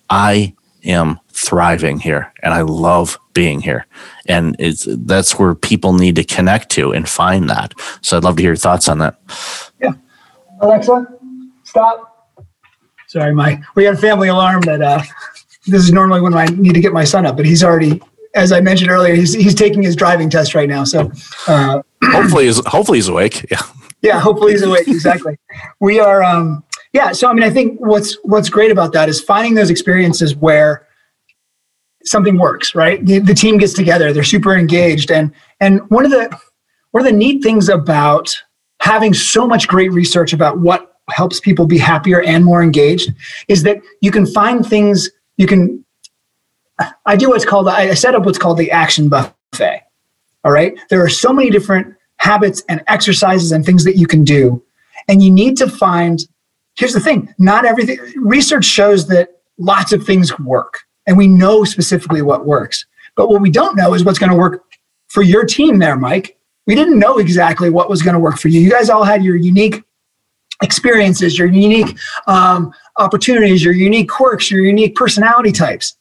I 0.10 0.56
am 0.84 1.20
thriving 1.30 2.00
here, 2.00 2.34
and 2.42 2.54
I 2.54 2.62
love 2.62 3.20
being 3.34 3.62
here, 3.62 3.86
and 4.26 4.56
it's 4.58 4.88
that's 4.90 5.38
where 5.38 5.54
people 5.54 5.94
need 5.94 6.16
to 6.16 6.24
connect 6.24 6.70
to 6.72 6.92
and 6.92 7.08
find 7.08 7.50
that. 7.50 7.74
So 8.02 8.18
I'd 8.18 8.24
love 8.24 8.38
to 8.38 8.42
hear 8.42 8.52
your 8.52 8.58
thoughts 8.58 8.88
on 8.88 9.00
that. 9.00 9.20
Yeah, 9.82 9.94
Alexa, 10.62 11.06
stop. 11.64 12.17
Sorry, 13.08 13.34
my 13.34 13.62
we 13.76 13.86
had 13.86 13.96
a 13.96 13.98
family 13.98 14.28
alarm 14.28 14.62
that 14.62 14.82
uh, 14.82 15.02
this 15.66 15.84
is 15.84 15.92
normally 15.92 16.22
when 16.22 16.34
I 16.34 16.46
need 16.46 16.74
to 16.74 16.82
get 16.82 16.94
my 16.94 17.04
son 17.04 17.26
up, 17.26 17.38
but 17.38 17.46
he's 17.46 17.64
already, 17.64 18.02
as 18.36 18.52
I 18.52 18.62
mentioned 18.62 18.92
earlier, 18.92 19.16
he's 19.16 19.34
he's 19.34 19.56
taking 19.56 19.82
his 19.82 19.96
driving 19.96 20.30
test 20.30 20.54
right 20.56 20.68
now. 20.68 20.84
So 20.84 21.12
uh, 21.48 21.82
hopefully, 22.04 22.46
he's 22.46 22.66
hopefully 22.66 22.98
he's 22.98 23.08
awake. 23.08 23.46
Yeah. 23.50 23.62
Yeah, 24.02 24.20
hopefully 24.20 24.52
he's 24.52 24.62
awake. 24.62 24.88
Exactly. 24.88 25.38
we 25.80 26.00
are. 26.00 26.22
Um, 26.24 26.64
yeah. 26.94 27.12
So 27.14 27.30
I 27.30 27.34
mean, 27.34 27.44
I 27.44 27.50
think 27.50 27.80
what's 27.80 28.18
what's 28.24 28.50
great 28.50 28.72
about 28.72 28.94
that 28.94 29.10
is 29.10 29.22
finding 29.22 29.56
those 29.56 29.70
experiences 29.70 30.36
where 30.36 30.88
something 32.04 32.38
works. 32.38 32.76
Right. 32.76 33.04
The, 33.06 33.20
the 33.20 33.34
team 33.34 33.58
gets 33.58 33.74
together. 33.74 34.14
They're 34.14 34.24
super 34.24 34.56
engaged, 34.56 35.12
and 35.12 35.34
and 35.60 35.82
one 35.90 36.06
of 36.06 36.12
the 36.12 36.30
one 36.92 37.06
of 37.06 37.12
the 37.12 37.18
neat 37.18 37.42
things 37.42 37.70
about 37.70 38.36
having 38.82 39.14
so 39.14 39.48
much 39.48 39.68
great 39.68 39.92
research 39.92 40.34
about 40.34 40.60
what 40.60 40.97
helps 41.10 41.40
people 41.40 41.66
be 41.66 41.78
happier 41.78 42.22
and 42.22 42.44
more 42.44 42.62
engaged 42.62 43.14
is 43.48 43.64
that 43.64 43.78
you 44.02 44.12
can 44.12 44.26
find 44.26 44.66
things 44.66 45.10
you 45.38 45.48
can 45.48 45.84
i 47.06 47.16
do 47.16 47.30
what's 47.30 47.46
called 47.46 47.68
i 47.68 47.94
set 47.94 48.14
up 48.14 48.26
what's 48.26 48.38
called 48.38 48.58
the 48.58 48.70
action 48.72 49.08
buffet 49.08 49.88
all 50.48 50.54
right? 50.54 50.80
There 50.90 51.04
are 51.04 51.10
so 51.10 51.34
many 51.34 51.50
different 51.50 51.94
habits 52.18 52.64
and 52.70 52.82
exercises 52.88 53.52
and 53.52 53.66
things 53.66 53.84
that 53.84 53.98
you 53.98 54.08
can 54.08 54.24
do 54.24 54.64
and 55.10 55.22
you 55.22 55.30
need 55.30 55.58
to 55.58 55.70
find 55.70 56.22
here's 56.78 56.94
the 56.94 57.00
thing 57.00 57.34
not 57.38 57.64
everything 57.64 58.00
research 58.16 58.66
shows 58.66 59.08
that 59.08 59.42
lots 59.58 59.92
of 59.92 60.04
things 60.06 60.40
work 60.40 60.84
and 61.06 61.18
we 61.18 61.28
know 61.28 61.64
specifically 61.64 62.22
what 62.22 62.46
works. 62.46 62.86
But 63.16 63.30
what 63.30 63.42
we 63.42 63.52
don't 63.52 63.76
know 63.76 63.94
is 63.94 64.04
what's 64.04 64.20
going 64.20 64.32
to 64.32 64.38
work 64.38 64.64
for 65.10 65.22
your 65.22 65.46
team 65.46 65.80
there 65.80 65.98
mike. 65.98 66.38
We 66.66 66.76
didn't 66.76 66.98
know 66.98 67.18
exactly 67.18 67.70
what 67.70 67.90
was 67.90 68.02
going 68.02 68.14
to 68.14 68.20
work 68.20 68.38
for 68.38 68.48
you. 68.48 68.62
You 68.62 68.72
guys 68.72 68.90
all 68.90 69.04
had 69.04 69.24
your 69.24 69.36
unique 69.36 69.84
experiences, 70.62 71.38
your 71.38 71.48
unique 71.48 71.98
um, 72.28 72.74
opportunities, 72.98 73.64
your 73.64 73.74
unique 73.74 74.10
quirks, 74.10 74.50
your 74.50 74.62
unique 74.62 74.96
personality 74.96 75.52
types. 75.52 75.98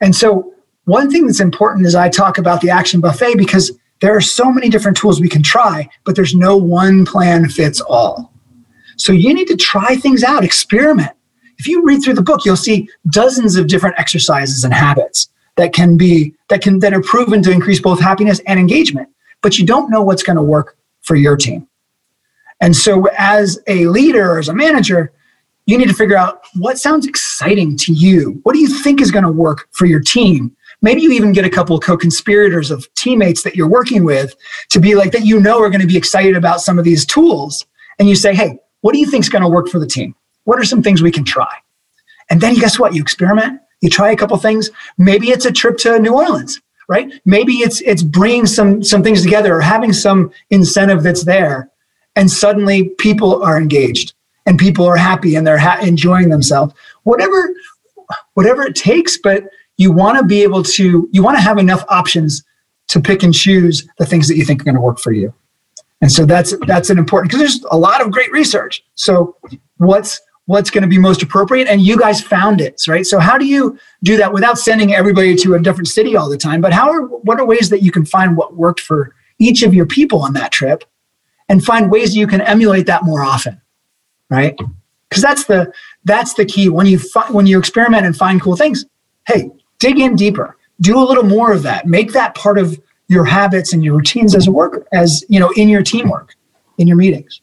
And 0.00 0.14
so, 0.14 0.54
one 0.84 1.10
thing 1.10 1.26
that's 1.26 1.40
important 1.40 1.86
is 1.86 1.94
I 1.94 2.08
talk 2.08 2.38
about 2.38 2.60
the 2.60 2.70
action 2.70 3.00
buffet 3.00 3.36
because 3.36 3.72
there 4.00 4.16
are 4.16 4.20
so 4.20 4.50
many 4.50 4.68
different 4.68 4.96
tools 4.96 5.20
we 5.20 5.28
can 5.28 5.42
try, 5.42 5.88
but 6.04 6.16
there's 6.16 6.34
no 6.34 6.56
one 6.56 7.04
plan 7.04 7.48
fits 7.48 7.80
all. 7.80 8.32
So, 8.96 9.12
you 9.12 9.34
need 9.34 9.48
to 9.48 9.56
try 9.56 9.96
things 9.96 10.24
out, 10.24 10.44
experiment. 10.44 11.12
If 11.58 11.66
you 11.66 11.84
read 11.84 12.02
through 12.02 12.14
the 12.14 12.22
book, 12.22 12.44
you'll 12.44 12.56
see 12.56 12.88
dozens 13.10 13.56
of 13.56 13.66
different 13.66 13.98
exercises 13.98 14.64
and 14.64 14.72
habits 14.72 15.28
that 15.56 15.72
can 15.72 15.96
be 15.96 16.34
that 16.48 16.62
can 16.62 16.78
that 16.78 16.94
are 16.94 17.02
proven 17.02 17.42
to 17.42 17.50
increase 17.50 17.80
both 17.80 18.00
happiness 18.00 18.40
and 18.46 18.58
engagement, 18.58 19.08
but 19.42 19.58
you 19.58 19.66
don't 19.66 19.90
know 19.90 20.02
what's 20.02 20.22
going 20.22 20.36
to 20.36 20.42
work 20.42 20.76
for 21.02 21.16
your 21.16 21.36
team. 21.36 21.66
And 22.60 22.74
so, 22.74 23.06
as 23.16 23.58
a 23.66 23.86
leader 23.86 24.32
or 24.32 24.38
as 24.38 24.48
a 24.48 24.54
manager, 24.54 25.12
you 25.66 25.76
need 25.76 25.88
to 25.88 25.94
figure 25.94 26.16
out 26.16 26.40
what 26.54 26.78
sounds 26.78 27.06
exciting 27.06 27.76
to 27.76 27.92
you. 27.92 28.40
What 28.42 28.54
do 28.54 28.58
you 28.58 28.68
think 28.68 29.00
is 29.00 29.10
going 29.10 29.24
to 29.24 29.30
work 29.30 29.68
for 29.72 29.84
your 29.86 30.00
team? 30.00 30.56
Maybe 30.80 31.02
you 31.02 31.12
even 31.12 31.32
get 31.32 31.44
a 31.44 31.50
couple 31.50 31.76
of 31.76 31.82
co 31.82 31.96
conspirators 31.96 32.70
of 32.70 32.92
teammates 32.94 33.42
that 33.42 33.54
you're 33.54 33.68
working 33.68 34.04
with 34.04 34.34
to 34.70 34.80
be 34.80 34.94
like 34.94 35.12
that 35.12 35.26
you 35.26 35.40
know 35.40 35.60
are 35.60 35.70
going 35.70 35.80
to 35.80 35.86
be 35.86 35.96
excited 35.96 36.36
about 36.36 36.60
some 36.60 36.78
of 36.78 36.84
these 36.84 37.04
tools. 37.04 37.66
And 37.98 38.08
you 38.08 38.14
say, 38.14 38.34
hey, 38.34 38.58
what 38.80 38.92
do 38.92 38.98
you 38.98 39.10
think 39.10 39.24
is 39.24 39.28
going 39.28 39.42
to 39.42 39.48
work 39.48 39.68
for 39.68 39.78
the 39.78 39.86
team? 39.86 40.14
What 40.44 40.58
are 40.58 40.64
some 40.64 40.82
things 40.82 41.02
we 41.02 41.10
can 41.10 41.24
try? 41.24 41.52
And 42.30 42.40
then 42.40 42.54
guess 42.54 42.78
what? 42.78 42.94
You 42.94 43.02
experiment, 43.02 43.60
you 43.80 43.90
try 43.90 44.10
a 44.10 44.16
couple 44.16 44.36
things. 44.38 44.70
Maybe 44.96 45.30
it's 45.30 45.44
a 45.44 45.52
trip 45.52 45.76
to 45.78 45.98
New 45.98 46.14
Orleans, 46.14 46.60
right? 46.88 47.12
Maybe 47.24 47.54
it's 47.54 47.80
it's 47.82 48.02
bringing 48.02 48.46
some 48.46 48.82
some 48.82 49.02
things 49.02 49.22
together 49.22 49.56
or 49.56 49.60
having 49.60 49.92
some 49.92 50.30
incentive 50.50 51.02
that's 51.02 51.24
there 51.24 51.70
and 52.18 52.28
suddenly 52.30 52.88
people 52.98 53.42
are 53.44 53.56
engaged 53.56 54.12
and 54.44 54.58
people 54.58 54.84
are 54.84 54.96
happy 54.96 55.36
and 55.36 55.46
they're 55.46 55.56
ha- 55.56 55.78
enjoying 55.80 56.30
themselves. 56.30 56.74
Whatever 57.04 57.54
whatever 58.34 58.62
it 58.62 58.74
takes 58.74 59.18
but 59.18 59.44
you 59.76 59.92
want 59.92 60.18
to 60.18 60.24
be 60.24 60.42
able 60.42 60.62
to 60.62 61.08
you 61.12 61.22
want 61.22 61.36
to 61.36 61.42
have 61.42 61.58
enough 61.58 61.84
options 61.88 62.42
to 62.88 63.00
pick 63.00 63.22
and 63.22 63.34
choose 63.34 63.86
the 63.98 64.06
things 64.06 64.26
that 64.26 64.36
you 64.36 64.44
think 64.44 64.60
are 64.60 64.64
going 64.64 64.74
to 64.74 64.80
work 64.80 64.98
for 64.98 65.12
you. 65.12 65.32
And 66.00 66.10
so 66.10 66.26
that's 66.26 66.54
that's 66.66 66.90
an 66.90 66.98
important 66.98 67.30
because 67.30 67.40
there's 67.40 67.64
a 67.70 67.78
lot 67.78 68.00
of 68.00 68.10
great 68.10 68.32
research. 68.32 68.82
So 68.96 69.36
what's 69.76 70.20
what's 70.46 70.70
going 70.70 70.82
to 70.82 70.88
be 70.88 70.98
most 70.98 71.22
appropriate? 71.22 71.68
And 71.68 71.82
you 71.82 71.96
guys 71.96 72.20
found 72.20 72.60
it 72.60 72.82
right? 72.88 73.06
So 73.06 73.20
how 73.20 73.38
do 73.38 73.46
you 73.46 73.78
do 74.02 74.16
that 74.16 74.32
without 74.32 74.58
sending 74.58 74.92
everybody 74.92 75.36
to 75.36 75.54
a 75.54 75.60
different 75.60 75.86
city 75.86 76.16
all 76.16 76.28
the 76.28 76.38
time? 76.38 76.60
But 76.60 76.72
how 76.72 76.90
are 76.90 77.02
what 77.02 77.38
are 77.38 77.46
ways 77.46 77.68
that 77.70 77.82
you 77.82 77.92
can 77.92 78.04
find 78.04 78.36
what 78.36 78.56
worked 78.56 78.80
for 78.80 79.14
each 79.38 79.62
of 79.62 79.72
your 79.72 79.86
people 79.86 80.22
on 80.22 80.32
that 80.32 80.50
trip 80.50 80.82
and 81.48 81.64
find 81.64 81.90
ways 81.90 82.16
you 82.16 82.26
can 82.26 82.40
emulate 82.40 82.86
that 82.86 83.04
more 83.04 83.22
often 83.22 83.60
right? 84.30 84.56
Because 85.08 85.22
that's 85.22 85.44
the 85.44 85.72
that's 86.04 86.34
the 86.34 86.44
key. 86.44 86.68
When 86.68 86.86
you 86.86 86.98
fi- 86.98 87.30
when 87.30 87.46
you 87.46 87.58
experiment 87.58 88.06
and 88.06 88.16
find 88.16 88.40
cool 88.40 88.56
things 88.56 88.84
hey 89.26 89.50
dig 89.78 89.98
in 89.98 90.16
deeper. 90.16 90.56
Do 90.80 90.98
a 90.98 91.04
little 91.04 91.24
more 91.24 91.52
of 91.52 91.62
that. 91.64 91.86
Make 91.86 92.12
that 92.12 92.34
part 92.34 92.58
of 92.58 92.80
your 93.08 93.24
habits 93.24 93.72
and 93.72 93.84
your 93.84 93.96
routines 93.96 94.34
as 94.34 94.46
a 94.46 94.52
worker 94.52 94.86
as 94.92 95.24
you 95.28 95.40
know 95.40 95.50
in 95.56 95.68
your 95.68 95.82
teamwork 95.82 96.34
in 96.76 96.86
your 96.86 96.96
meetings. 96.96 97.40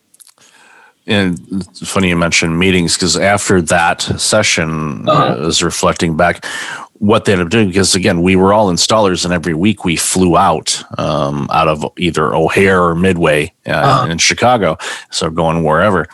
And 1.08 1.40
it's 1.52 1.88
funny 1.88 2.10
you 2.10 2.16
mentioned 2.16 2.58
meetings 2.58 2.96
because 2.96 3.16
after 3.16 3.62
that 3.62 4.02
session, 4.02 5.08
uh-huh. 5.08 5.36
uh, 5.36 5.46
was 5.46 5.62
reflecting 5.62 6.18
back, 6.18 6.44
what 7.00 7.26
they 7.26 7.34
ended 7.34 7.48
up 7.48 7.52
doing 7.52 7.68
because 7.68 7.94
again 7.94 8.22
we 8.22 8.36
were 8.36 8.54
all 8.54 8.72
installers 8.72 9.26
and 9.26 9.34
every 9.34 9.54
week 9.54 9.84
we 9.84 9.96
flew 9.96 10.38
out 10.38 10.82
um, 10.98 11.48
out 11.52 11.68
of 11.68 11.86
either 11.98 12.34
o'hare 12.34 12.84
or 12.84 12.96
midway 12.96 13.52
uh, 13.68 13.72
uh-huh. 13.72 14.10
in 14.10 14.18
chicago 14.18 14.78
so 15.12 15.30
going 15.30 15.64
wherever 15.64 16.08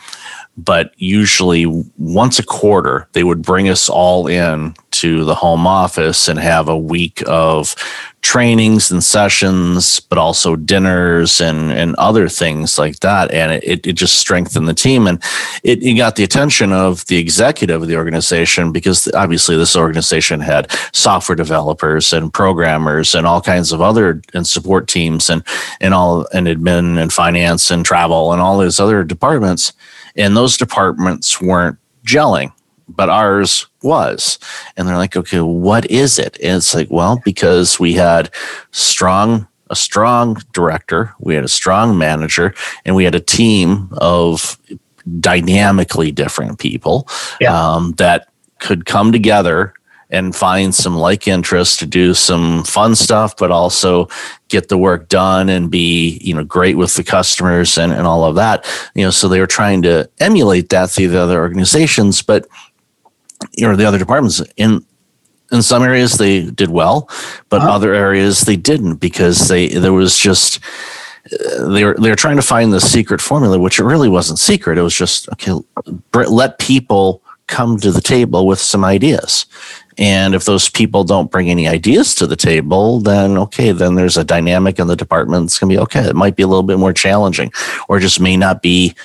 but 0.57 0.91
usually 0.97 1.65
once 1.97 2.39
a 2.39 2.45
quarter 2.45 3.07
they 3.13 3.23
would 3.23 3.41
bring 3.41 3.69
us 3.69 3.89
all 3.89 4.27
in 4.27 4.73
to 4.91 5.25
the 5.25 5.36
home 5.36 5.65
office 5.65 6.27
and 6.27 6.39
have 6.39 6.67
a 6.67 6.77
week 6.77 7.24
of 7.27 7.75
trainings 8.21 8.91
and 8.91 9.03
sessions, 9.03 10.00
but 10.00 10.17
also 10.17 10.55
dinners 10.55 11.41
and, 11.41 11.71
and 11.71 11.95
other 11.95 12.29
things 12.29 12.77
like 12.77 13.00
that. 13.00 13.31
And 13.31 13.51
it, 13.51 13.86
it 13.86 13.93
just 13.93 14.19
strengthened 14.19 14.67
the 14.67 14.74
team 14.74 15.07
and 15.07 15.21
it, 15.63 15.81
it 15.81 15.95
got 15.95 16.15
the 16.15 16.24
attention 16.24 16.71
of 16.71 17.05
the 17.07 17.17
executive 17.17 17.81
of 17.81 17.88
the 17.88 17.95
organization 17.95 18.71
because 18.71 19.12
obviously 19.13 19.57
this 19.57 19.75
organization 19.75 20.39
had 20.39 20.71
software 20.93 21.36
developers 21.36 22.13
and 22.13 22.31
programmers 22.31 23.15
and 23.15 23.25
all 23.25 23.41
kinds 23.41 23.71
of 23.71 23.81
other 23.81 24.21
and 24.33 24.45
support 24.45 24.88
teams 24.88 25.29
and, 25.29 25.43
and 25.79 25.93
all 25.93 26.27
and 26.33 26.48
admin 26.48 27.01
and 27.01 27.12
finance 27.12 27.71
and 27.71 27.86
travel 27.86 28.33
and 28.33 28.41
all 28.41 28.57
those 28.57 28.79
other 28.79 29.03
departments. 29.03 29.74
And 30.15 30.38
those 30.38 30.57
departments 30.57 31.41
weren't 31.41 31.79
gelling 32.05 32.51
but 32.95 33.10
ours 33.10 33.67
was. 33.81 34.39
And 34.77 34.88
they're 34.88 34.98
like, 34.98 35.15
okay, 35.15 35.41
what 35.41 35.89
is 35.89 36.19
it? 36.19 36.38
And 36.43 36.57
it's 36.57 36.75
like, 36.75 36.89
well, 36.89 37.21
because 37.24 37.79
we 37.79 37.93
had 37.93 38.29
strong 38.71 39.48
a 39.69 39.75
strong 39.75 40.38
director, 40.51 41.13
we 41.19 41.33
had 41.33 41.45
a 41.45 41.48
strong 41.48 41.98
manager, 41.98 42.53
and 42.83 42.93
we 42.93 43.05
had 43.05 43.15
a 43.15 43.21
team 43.21 43.88
of 43.93 44.60
dynamically 45.19 46.12
different 46.12 46.60
people 46.60 47.07
yeah. 47.39 47.57
um, 47.57 47.93
that 47.93 48.27
could 48.60 48.86
come 48.86 49.13
together 49.13 49.74
and 50.12 50.36
find 50.36 50.75
some 50.75 50.95
like 50.95 51.25
interest 51.25 51.79
to 51.79 51.86
do 51.86 52.13
some 52.13 52.63
fun 52.65 52.95
stuff, 52.95 53.36
but 53.38 53.50
also 53.50 54.10
get 54.50 54.67
the 54.67 54.77
work 54.77 55.07
done 55.07 55.48
and 55.48 55.71
be, 55.71 56.19
you 56.21 56.36
know, 56.36 56.43
great 56.43 56.75
with 56.75 56.93
the 56.95 57.03
customers 57.03 57.77
and, 57.77 57.93
and 57.93 58.05
all 58.05 58.25
of 58.25 58.36
that. 58.36 58.65
You 58.93 59.05
know, 59.05 59.10
so 59.10 59.29
they 59.29 59.39
were 59.39 59.48
trying 59.48 59.81
to 59.83 60.10
emulate 60.19 60.69
that 60.69 60.91
through 60.91 61.07
the 61.07 61.21
other 61.21 61.39
organizations, 61.39 62.21
but 62.21 62.45
you 63.53 63.67
know 63.67 63.75
the 63.75 63.86
other 63.86 63.98
departments 63.98 64.41
in 64.57 64.86
in 65.51 65.62
some 65.62 65.83
areas 65.83 66.13
they 66.13 66.50
did 66.50 66.69
well, 66.69 67.10
but 67.50 67.62
uh-huh. 67.62 67.71
other 67.71 67.93
areas 67.93 68.41
they 68.41 68.55
didn't 68.55 68.95
because 68.95 69.48
they 69.48 69.67
there 69.67 69.93
was 69.93 70.17
just 70.17 70.60
uh, 71.25 71.67
they 71.67 71.83
were 71.83 71.95
they 72.00 72.10
were 72.10 72.15
trying 72.15 72.38
to 72.38 72.41
find 72.41 72.74
the 72.74 72.81
secret 72.81 73.21
formula, 73.21 73.60
which 73.60 73.79
it 73.79 73.83
really 73.83 74.10
wasn't 74.10 74.39
secret. 74.39 74.77
It 74.77 74.81
was 74.81 74.95
just 74.95 75.29
okay, 75.29 75.53
let 76.13 76.60
people 76.60 77.21
come 77.48 77.77
to 77.77 77.91
the 77.91 78.01
table 78.01 78.48
with 78.48 78.60
some 78.60 78.86
ideas. 78.86 79.45
And 79.98 80.33
if 80.33 80.45
those 80.45 80.69
people 80.69 81.03
don't 81.03 81.29
bring 81.29 81.50
any 81.50 81.67
ideas 81.67 82.15
to 82.15 82.25
the 82.25 82.38
table, 82.38 83.01
then 83.01 83.38
okay, 83.38 83.74
then 83.74 83.95
there's 83.95 84.17
a 84.17 84.24
dynamic 84.24 84.79
in 84.79 84.88
the 84.88 84.95
department. 84.95 85.45
It's 85.45 85.60
gonna 85.60 85.74
be 85.74 85.79
okay. 85.79 86.07
It 86.07 86.15
might 86.15 86.38
be 86.38 86.43
a 86.43 86.48
little 86.48 86.63
bit 86.63 86.79
more 86.79 86.93
challenging, 86.93 87.51
or 87.89 88.00
just 88.00 88.21
may 88.21 88.38
not 88.38 88.62
be 88.62 88.95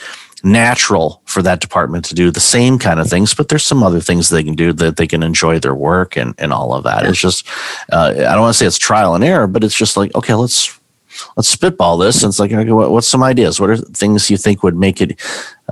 natural 0.47 1.21
for 1.25 1.43
that 1.43 1.61
department 1.61 2.05
to 2.05 2.15
do 2.15 2.31
the 2.31 2.41
same 2.41 2.79
kind 2.79 3.01
of 3.01 3.09
things, 3.09 3.35
but 3.35 3.49
there's 3.49 3.65
some 3.65 3.83
other 3.83 4.01
things 4.01 4.29
they 4.29 4.45
can 4.45 4.55
do 4.55 4.73
that 4.73 4.97
they 4.97 5.07
can 5.07 5.25
enjoy 5.25 5.59
their 5.59 5.75
work 5.75 6.17
and, 6.17 6.35
and 6.39 6.53
all 6.53 6.73
of 6.73 6.85
that. 6.85 7.05
It's 7.05 7.19
just, 7.19 7.47
uh, 7.93 8.15
I 8.17 8.33
don't 8.33 8.43
want 8.43 8.55
to 8.55 8.59
say 8.59 8.67
it's 8.67 8.79
trial 8.79 9.17
and 9.17 9.25
error, 9.25 9.49
but 9.49 9.65
it's 9.65 9.75
just 9.77 9.97
like, 9.97 10.15
okay, 10.15 10.35
let's, 10.35 10.79
let's 11.37 11.49
spitball 11.49 11.99
this. 11.99 12.23
And 12.23 12.31
it's 12.31 12.39
like, 12.39 12.53
okay, 12.53 12.71
what, 12.71 12.93
what's 12.93 13.09
some 13.09 13.25
ideas? 13.25 13.61
What 13.61 13.71
are 13.71 13.77
things 13.77 14.31
you 14.31 14.37
think 14.37 14.63
would 14.63 14.77
make 14.77 15.01
it 15.01 15.21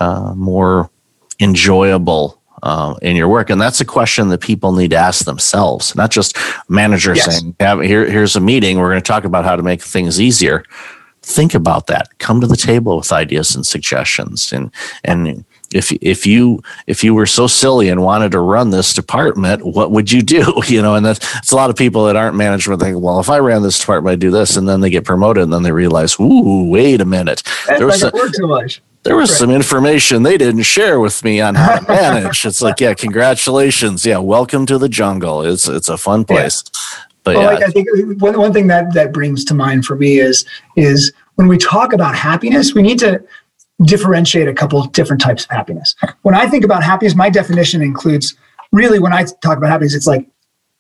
uh, 0.01 0.35
more 0.35 0.91
enjoyable 1.39 2.41
uh, 2.65 2.97
in 3.01 3.15
your 3.15 3.29
work? 3.29 3.51
And 3.51 3.61
that's 3.61 3.81
a 3.81 3.85
question 3.85 4.29
that 4.31 4.41
people 4.41 4.73
need 4.73 4.91
to 4.91 4.97
ask 4.97 5.25
themselves, 5.25 5.95
not 5.95 6.11
just 6.11 6.37
managers 6.69 7.19
yes. 7.19 7.39
saying, 7.39 7.55
Here, 7.61 8.11
here's 8.11 8.35
a 8.35 8.41
meeting. 8.41 8.79
We're 8.79 8.91
going 8.91 9.03
to 9.03 9.07
talk 9.07 9.25
about 9.25 9.45
how 9.45 9.55
to 9.55 9.63
make 9.63 9.83
things 9.83 10.21
easier 10.21 10.65
think 11.25 11.55
about 11.55 11.87
that. 11.87 12.19
Come 12.19 12.41
to 12.41 12.47
the 12.47 12.57
table 12.57 12.99
with 12.99 13.13
ideas 13.13 13.55
and 13.55 13.67
suggestions. 13.67 14.53
And 14.53 14.71
and 15.03 15.45
if 15.73 15.91
if 16.01 16.27
you 16.27 16.63
if 16.87 17.03
you 17.03 17.15
were 17.15 17.27
so 17.27 17.47
silly 17.47 17.89
and 17.89 18.03
wanted 18.03 18.33
to 18.33 18.41
run 18.41 18.71
this 18.71 18.95
department 18.95 19.65
what 19.65 19.91
would 19.91 20.13
you 20.13 20.23
do? 20.23 20.53
You 20.75 20.83
know 20.83 20.95
and 20.95 21.05
that's 21.05 21.37
it's 21.37 21.53
a 21.53 21.57
lot 21.57 21.71
of 21.71 21.77
people 21.77 22.07
that 22.07 22.17
aren't 22.17 22.37
management 22.37 22.81
think 22.81 23.01
well 23.01 23.21
if 23.21 23.29
i 23.29 23.39
ran 23.39 23.63
this 23.63 23.79
department 23.79 24.13
i'd 24.15 24.19
do 24.19 24.31
this. 24.31 24.57
And 24.57 24.69
then 24.69 24.81
they 24.81 24.91
get 24.91 25.05
promoted 25.05 25.43
and 25.43 25.53
then 25.53 25.63
they 25.63 25.73
realize 25.73 26.19
ooh 26.21 26.69
wait 26.69 27.01
a 27.01 27.05
minute. 27.05 27.43
There 27.67 27.87
was, 27.87 28.03
like 28.03 28.13
some, 28.13 28.69
there 29.03 29.17
was 29.17 29.31
right. 29.31 29.39
some 29.39 29.51
information 29.51 30.23
they 30.23 30.37
didn't 30.37 30.63
share 30.63 31.01
with 31.01 31.25
me 31.25 31.41
on 31.41 31.55
how 31.55 31.79
to 31.79 31.89
manage. 31.89 32.45
It's 32.45 32.63
like 32.63 32.81
yeah 32.81 32.95
congratulations. 32.95 34.05
Yeah 34.05 34.19
welcome 34.19 34.67
to 34.67 34.79
the 34.79 34.89
jungle. 34.89 35.43
It's 35.43 35.69
it's 35.69 35.89
a 35.89 35.97
fun 35.97 36.25
place. 36.25 36.65
yeah. 36.65 37.14
But 37.25 37.37
well, 37.37 37.45
yeah. 37.45 37.59
like 37.59 37.65
I 37.65 37.71
think 37.71 37.89
uh, 37.89 38.15
one, 38.19 38.39
one 38.39 38.53
thing 38.53 38.67
that 38.69 38.93
that 38.95 39.13
brings 39.13 39.45
to 39.47 39.55
mind 39.55 39.87
for 39.87 39.97
me 39.97 40.19
is 40.19 40.45
is 40.77 41.13
when 41.37 41.49
we 41.49 41.59
talk 41.59 41.93
about 41.93 42.15
happiness, 42.15 42.75
we 42.75 42.83
need 42.83 42.99
to 43.01 43.23
differentiate 43.85 44.47
a 44.47 44.55
couple 44.55 44.85
different 44.87 45.21
types 45.21 45.45
of 45.45 45.51
happiness. 45.51 45.97
When 46.23 46.35
I 46.35 46.47
think 46.47 46.65
about 46.65 46.85
happiness, 46.85 47.15
my 47.15 47.31
definition 47.31 47.83
includes 47.83 48.37
really 48.73 48.99
when 48.99 49.13
I 49.13 49.25
talk 49.43 49.57
about 49.57 49.71
happiness, 49.71 49.95
it's 49.95 50.07
like 50.07 50.29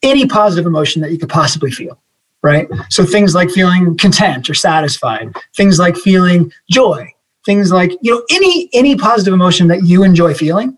any 0.03 0.27
positive 0.27 0.67
emotion 0.67 1.01
that 1.03 1.11
you 1.11 1.19
could 1.19 1.31
possibly 1.31 1.71
feel, 1.71 1.99
right? 2.43 2.69
So 2.91 3.05
things 3.05 3.35
like 3.35 3.51
feeling 3.51 3.97
content 3.97 4.51
or 4.51 4.55
satisfied, 4.55 5.35
things 5.57 5.79
like 5.79 5.97
feeling 5.97 6.53
joy, 6.71 7.11
things 7.47 7.73
like 7.73 7.93
you 8.03 8.15
know 8.15 8.23
any 8.31 8.69
any 8.75 8.97
positive 8.97 9.33
emotion 9.33 9.69
that 9.69 9.85
you 9.85 10.03
enjoy 10.05 10.35
feeling. 10.35 10.77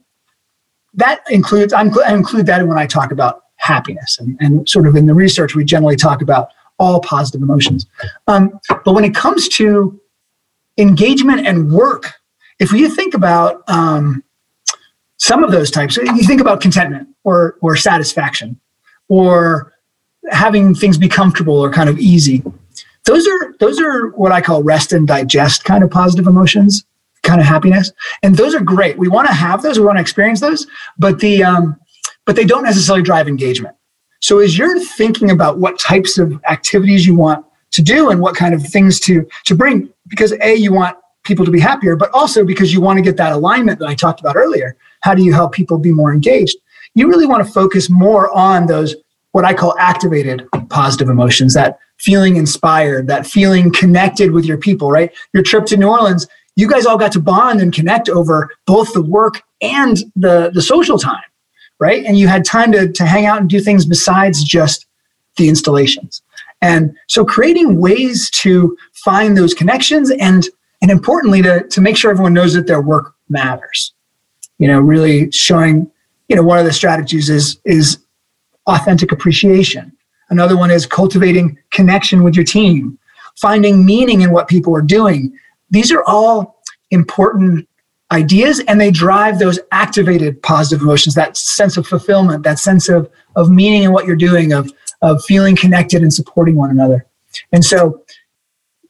That 0.95 1.23
includes 1.29 1.73
I'm, 1.73 1.93
I 1.99 2.15
include 2.15 2.47
that 2.47 2.67
when 2.67 2.79
I 2.79 2.87
talk 2.87 3.11
about 3.11 3.43
happiness, 3.57 4.19
and, 4.19 4.37
and 4.41 4.69
sort 4.69 4.87
of 4.87 4.97
in 4.97 5.07
the 5.07 5.15
research 5.15 5.55
we 5.55 5.65
generally 5.65 5.97
talk 5.97 6.23
about 6.23 6.51
all 6.79 7.01
positive 7.01 7.43
emotions. 7.43 7.87
Um, 8.27 8.61
but 8.85 8.93
when 8.93 9.05
it 9.05 9.15
comes 9.15 9.49
to 9.49 10.01
engagement 10.79 11.47
and 11.47 11.73
work, 11.73 12.13
if 12.59 12.73
you 12.73 12.89
think 12.89 13.15
about 13.15 13.63
um, 13.69 14.23
some 15.19 15.43
of 15.43 15.51
those 15.51 15.71
types, 15.71 15.97
you 15.97 16.23
think 16.25 16.41
about 16.41 16.61
contentment 16.61 17.09
or 17.25 17.57
or 17.61 17.77
satisfaction 17.77 18.61
or 19.09 19.73
having 20.31 20.75
things 20.75 20.99
be 20.99 21.09
comfortable 21.09 21.59
or 21.59 21.71
kind 21.71 21.89
of 21.89 21.99
easy. 21.99 22.43
Those 23.05 23.27
are 23.27 23.55
those 23.61 23.81
are 23.81 24.09
what 24.11 24.33
I 24.33 24.41
call 24.41 24.63
rest 24.63 24.93
and 24.93 25.07
digest 25.07 25.65
kind 25.65 25.85
of 25.85 25.91
positive 25.91 26.27
emotions, 26.27 26.85
kind 27.23 27.41
of 27.41 27.47
happiness, 27.47 27.93
and 28.23 28.37
those 28.37 28.55
are 28.55 28.61
great. 28.61 28.99
We 28.99 29.09
want 29.09 29.29
to 29.29 29.35
have 29.35 29.63
those, 29.63 29.79
we 29.79 29.87
want 29.87 29.97
to 29.99 30.03
experience 30.03 30.41
those, 30.41 30.67
but 30.99 31.21
the 31.21 31.45
um, 31.45 31.79
but 32.27 32.37
they 32.37 32.45
don't 32.45 32.65
necessarily 32.65 33.03
drive 33.03 33.29
engagement. 33.29 33.75
So 34.21 34.39
as 34.41 34.59
you're 34.59 34.79
thinking 34.81 35.31
about 35.31 35.59
what 35.59 35.79
types 35.79 36.19
of 36.19 36.39
activities 36.49 37.07
you 37.07 37.15
want 37.15 37.45
to 37.73 37.83
do 37.83 38.11
and 38.11 38.21
what 38.21 38.37
kind 38.37 38.55
of 38.55 38.63
things 38.63 39.01
to 39.01 39.27
to 39.45 39.55
bring, 39.55 39.89
because 40.09 40.33
a 40.43 40.55
you 40.55 40.73
want 40.73 40.97
people 41.25 41.45
to 41.45 41.51
be 41.51 41.61
happier, 41.61 41.97
but 41.97 42.11
also 42.13 42.45
because 42.45 42.73
you 42.73 42.81
want 42.81 42.99
to 42.99 43.03
get 43.03 43.17
that 43.17 43.33
alignment 43.33 43.79
that 43.79 43.89
I 43.89 43.95
talked 43.95 44.21
about 44.21 44.37
earlier. 44.37 44.77
How 45.01 45.15
do 45.15 45.23
you 45.23 45.33
help 45.33 45.53
people 45.53 45.79
be 45.79 45.93
more 45.93 46.13
engaged? 46.13 46.57
You 46.95 47.09
really 47.09 47.27
want 47.27 47.47
to 47.47 47.53
focus 47.53 47.91
more 47.91 48.31
on 48.37 48.67
those 48.67 48.95
what 49.33 49.45
I 49.45 49.53
call 49.53 49.77
activated 49.79 50.49
positive 50.71 51.11
emotions, 51.11 51.53
that 51.53 51.79
feeling 51.99 52.37
inspired, 52.37 53.07
that 53.09 53.27
feeling 53.27 53.71
connected 53.71 54.31
with 54.31 54.47
your 54.47 54.57
people, 54.57 54.91
right? 54.91 55.13
Your 55.35 55.43
trip 55.43 55.67
to 55.67 55.77
New 55.77 55.89
Orleans, 55.89 56.27
you 56.55 56.67
guys 56.67 56.87
all 56.87 56.97
got 56.97 57.13
to 57.13 57.21
bond 57.21 57.61
and 57.61 57.71
connect 57.71 58.09
over 58.09 58.51
both 58.67 58.95
the 58.95 59.03
work 59.03 59.43
and 59.61 59.99
the, 60.17 60.51
the 60.55 60.63
social 60.63 60.99
time, 60.99 61.23
right? 61.79 62.05
And 62.05 62.19
you 62.19 62.29
had 62.29 62.45
time 62.45 62.73
to, 62.73 62.91
to 62.91 63.05
hang 63.05 63.27
out 63.27 63.41
and 63.41 63.51
do 63.51 63.61
things 63.61 63.85
besides 63.85 64.43
just 64.43 64.87
the 65.37 65.49
installations. 65.49 66.23
And 66.63 66.97
so 67.07 67.25
creating 67.25 67.81
ways 67.81 68.31
to 68.31 68.77
find 68.93 69.37
those 69.37 69.55
connections 69.55 70.11
and 70.11 70.47
and 70.83 70.91
importantly 70.91 71.41
to, 71.43 71.67
to 71.69 71.81
make 71.81 71.97
sure 71.97 72.11
everyone 72.11 72.35
knows 72.35 72.53
that 72.53 72.67
their 72.67 72.83
work 72.83 73.15
matters. 73.29 73.95
You 74.59 74.69
know, 74.69 74.79
really 74.79 75.31
showing, 75.33 75.91
you 76.29 76.37
know, 76.37 76.43
one 76.43 76.59
of 76.59 76.65
the 76.65 76.73
strategies 76.73 77.29
is 77.29 77.59
is 77.65 77.99
authentic 78.67 79.13
appreciation. 79.13 79.93
Another 80.29 80.57
one 80.57 80.71
is 80.71 80.87
cultivating 80.87 81.59
connection 81.71 82.25
with 82.25 82.35
your 82.35 82.45
team, 82.45 82.99
finding 83.37 83.85
meaning 83.85 84.23
in 84.23 84.33
what 84.33 84.49
people 84.49 84.75
are 84.75 84.83
doing. 84.83 85.33
These 85.71 85.93
are 85.93 86.03
all 86.05 86.63
important 86.91 87.69
ideas 88.13 88.61
and 88.69 88.81
they 88.81 88.91
drive 88.91 89.39
those 89.39 89.59
activated 89.73 90.41
positive 90.43 90.83
emotions, 90.83 91.15
that 91.15 91.37
sense 91.37 91.77
of 91.77 91.87
fulfillment, 91.87 92.45
that 92.45 92.59
sense 92.59 92.89
of, 92.89 93.11
of 93.35 93.51
meaning 93.51 93.83
in 93.83 93.93
what 93.93 94.07
you're 94.07 94.17
doing, 94.17 94.53
of, 94.53 94.73
of 95.03 95.23
feeling 95.25 95.57
connected 95.57 96.03
and 96.03 96.13
supporting 96.13 96.57
one 96.57 96.71
another. 96.71 97.07
And 97.53 97.65
so 97.65 98.03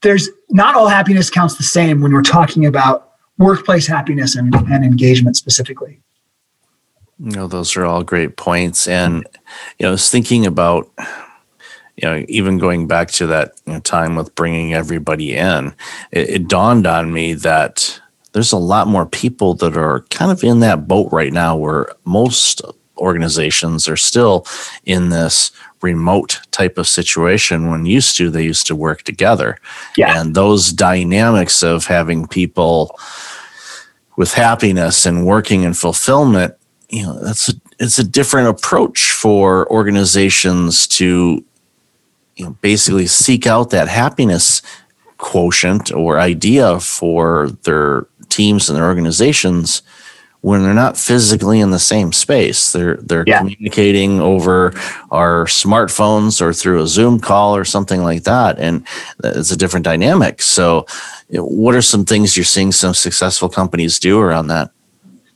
there's 0.02 0.28
not 0.50 0.74
all 0.74 0.88
happiness 0.88 1.30
counts 1.30 1.56
the 1.56 1.62
same 1.62 2.00
when 2.00 2.12
we're 2.12 2.22
talking 2.22 2.66
about 2.66 3.12
workplace 3.38 3.86
happiness 3.86 4.36
and, 4.36 4.54
and 4.54 4.84
engagement 4.84 5.36
specifically. 5.36 6.00
You 7.18 7.30
know, 7.30 7.46
those 7.46 7.76
are 7.76 7.86
all 7.86 8.02
great 8.02 8.36
points. 8.36 8.86
And, 8.86 9.26
you 9.78 9.84
know, 9.84 9.88
I 9.88 9.92
was 9.92 10.10
thinking 10.10 10.44
about, 10.44 10.90
you 11.96 12.08
know, 12.08 12.24
even 12.28 12.58
going 12.58 12.86
back 12.86 13.10
to 13.12 13.26
that 13.28 13.58
you 13.66 13.72
know, 13.74 13.80
time 13.80 14.16
with 14.16 14.34
bringing 14.34 14.74
everybody 14.74 15.34
in, 15.34 15.74
it, 16.12 16.28
it 16.28 16.48
dawned 16.48 16.86
on 16.86 17.12
me 17.12 17.32
that 17.32 18.00
there's 18.36 18.52
a 18.52 18.58
lot 18.58 18.86
more 18.86 19.06
people 19.06 19.54
that 19.54 19.78
are 19.78 20.02
kind 20.10 20.30
of 20.30 20.44
in 20.44 20.60
that 20.60 20.86
boat 20.86 21.10
right 21.10 21.32
now 21.32 21.56
where 21.56 21.88
most 22.04 22.60
organizations 22.98 23.88
are 23.88 23.96
still 23.96 24.46
in 24.84 25.08
this 25.08 25.50
remote 25.80 26.40
type 26.50 26.76
of 26.76 26.86
situation 26.86 27.70
when 27.70 27.86
used 27.86 28.14
to 28.14 28.28
they 28.28 28.44
used 28.44 28.66
to 28.66 28.76
work 28.76 29.04
together 29.04 29.56
yeah. 29.96 30.20
and 30.20 30.34
those 30.34 30.70
dynamics 30.70 31.62
of 31.62 31.86
having 31.86 32.26
people 32.26 32.94
with 34.18 34.34
happiness 34.34 35.06
and 35.06 35.24
working 35.24 35.64
and 35.64 35.78
fulfillment 35.78 36.54
you 36.90 37.04
know 37.04 37.18
that's 37.24 37.48
a 37.48 37.52
it's 37.78 37.98
a 37.98 38.04
different 38.04 38.48
approach 38.48 39.12
for 39.12 39.66
organizations 39.72 40.86
to 40.86 41.42
you 42.36 42.44
know 42.44 42.50
basically 42.60 43.06
seek 43.06 43.46
out 43.46 43.70
that 43.70 43.88
happiness 43.88 44.55
quotient 45.18 45.92
or 45.92 46.18
idea 46.18 46.78
for 46.80 47.50
their 47.64 48.06
teams 48.28 48.68
and 48.68 48.76
their 48.76 48.86
organizations 48.86 49.82
when 50.42 50.62
they're 50.62 50.74
not 50.74 50.96
physically 50.96 51.60
in 51.60 51.70
the 51.70 51.78
same 51.78 52.12
space 52.12 52.72
they're 52.72 52.96
they're 52.96 53.24
yeah. 53.26 53.38
communicating 53.38 54.20
over 54.20 54.72
our 55.10 55.46
smartphones 55.46 56.40
or 56.40 56.52
through 56.52 56.82
a 56.82 56.86
zoom 56.86 57.18
call 57.18 57.56
or 57.56 57.64
something 57.64 58.02
like 58.02 58.24
that 58.24 58.58
and 58.58 58.86
it's 59.24 59.50
a 59.50 59.56
different 59.56 59.84
dynamic 59.84 60.42
so 60.42 60.86
what 61.30 61.74
are 61.74 61.82
some 61.82 62.04
things 62.04 62.36
you're 62.36 62.44
seeing 62.44 62.72
some 62.72 62.94
successful 62.94 63.48
companies 63.48 63.98
do 63.98 64.20
around 64.20 64.48
that 64.48 64.70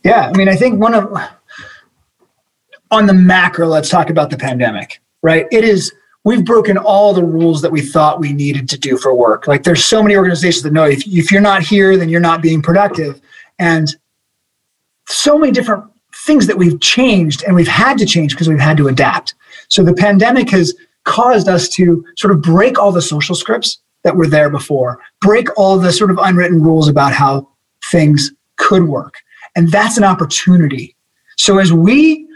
yeah 0.03 0.31
i 0.33 0.37
mean 0.37 0.47
i 0.47 0.55
think 0.55 0.79
one 0.79 0.93
of 0.93 1.11
on 2.91 3.07
the 3.07 3.13
macro, 3.13 3.67
let's 3.67 3.89
talk 3.89 4.09
about 4.09 4.29
the 4.29 4.37
pandemic, 4.37 5.01
right? 5.23 5.47
It 5.51 5.63
is, 5.63 5.91
we've 6.23 6.45
broken 6.45 6.77
all 6.77 7.13
the 7.13 7.23
rules 7.23 7.61
that 7.61 7.71
we 7.71 7.81
thought 7.81 8.19
we 8.19 8.33
needed 8.33 8.69
to 8.69 8.77
do 8.77 8.97
for 8.97 9.13
work. 9.13 9.47
Like 9.47 9.63
there's 9.63 9.83
so 9.83 10.03
many 10.03 10.15
organizations 10.15 10.63
that 10.63 10.73
know 10.73 10.85
if, 10.85 11.05
if 11.07 11.31
you're 11.31 11.41
not 11.41 11.63
here, 11.63 11.97
then 11.97 12.09
you're 12.09 12.19
not 12.19 12.41
being 12.41 12.61
productive. 12.61 13.19
And 13.57 13.95
so 15.07 15.37
many 15.37 15.51
different 15.51 15.83
things 16.13 16.47
that 16.47 16.57
we've 16.57 16.79
changed 16.79 17.43
and 17.43 17.55
we've 17.55 17.67
had 17.67 17.97
to 17.97 18.05
change 18.05 18.31
because 18.31 18.47
we've 18.47 18.59
had 18.59 18.77
to 18.77 18.87
adapt. 18.87 19.33
So 19.69 19.83
the 19.83 19.93
pandemic 19.93 20.49
has 20.51 20.73
caused 21.03 21.47
us 21.47 21.67
to 21.69 22.05
sort 22.17 22.33
of 22.33 22.41
break 22.41 22.77
all 22.77 22.91
the 22.91 23.01
social 23.01 23.35
scripts 23.35 23.79
that 24.03 24.15
were 24.15 24.27
there 24.27 24.49
before, 24.49 24.99
break 25.19 25.47
all 25.57 25.77
the 25.77 25.91
sort 25.91 26.11
of 26.11 26.19
unwritten 26.21 26.61
rules 26.61 26.87
about 26.87 27.13
how 27.13 27.47
things 27.91 28.31
could 28.57 28.87
work. 28.87 29.15
And 29.55 29.71
that's 29.71 29.97
an 29.97 30.03
opportunity. 30.03 30.95
So 31.37 31.57
as 31.57 31.73
we 31.73 32.27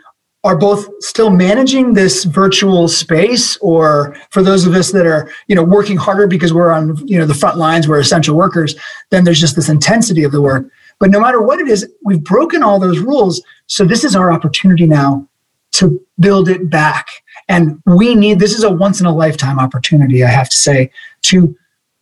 are 0.46 0.56
both 0.56 0.88
still 1.00 1.32
managing 1.32 1.94
this 1.94 2.24
virtual 2.24 2.88
space 2.88 3.58
or 3.58 4.16
for 4.30 4.44
those 4.44 4.68
of 4.68 4.76
us 4.76 4.92
that 4.92 5.08
are 5.08 5.28
you 5.48 5.56
know 5.56 5.64
working 5.64 5.98
harder 5.98 6.28
because 6.28 6.54
we're 6.54 6.72
on 6.72 6.96
you 7.08 7.18
know 7.18 7.26
the 7.26 7.34
front 7.34 7.58
lines 7.58 7.88
we're 7.88 8.00
essential 8.00 8.38
workers 8.38 8.76
then 9.10 9.24
there's 9.24 9.42
just 9.42 9.56
this 9.56 9.70
intensity 9.70 10.24
of 10.24 10.32
the 10.32 10.42
work. 10.42 10.70
But 11.00 11.10
no 11.10 11.20
matter 11.20 11.42
what 11.42 11.60
it 11.60 11.68
is 11.68 11.90
we've 12.06 12.24
broken 12.24 12.64
all 12.64 12.80
those 12.80 13.00
rules. 13.00 13.42
So 13.66 13.84
this 13.84 14.04
is 14.04 14.16
our 14.16 14.32
opportunity 14.32 14.86
now 14.86 15.28
to 15.74 16.00
build 16.20 16.48
it 16.48 16.70
back. 16.70 17.08
And 17.50 17.82
we 17.86 18.16
need 18.16 18.40
this 18.40 18.54
is 18.58 18.64
a 18.64 18.72
once 18.72 19.00
in 19.00 19.08
a 19.08 19.16
lifetime 19.16 19.60
opportunity 19.60 20.24
i 20.24 20.30
have 20.30 20.50
to 20.50 20.56
say 20.56 20.92
to 21.24 21.56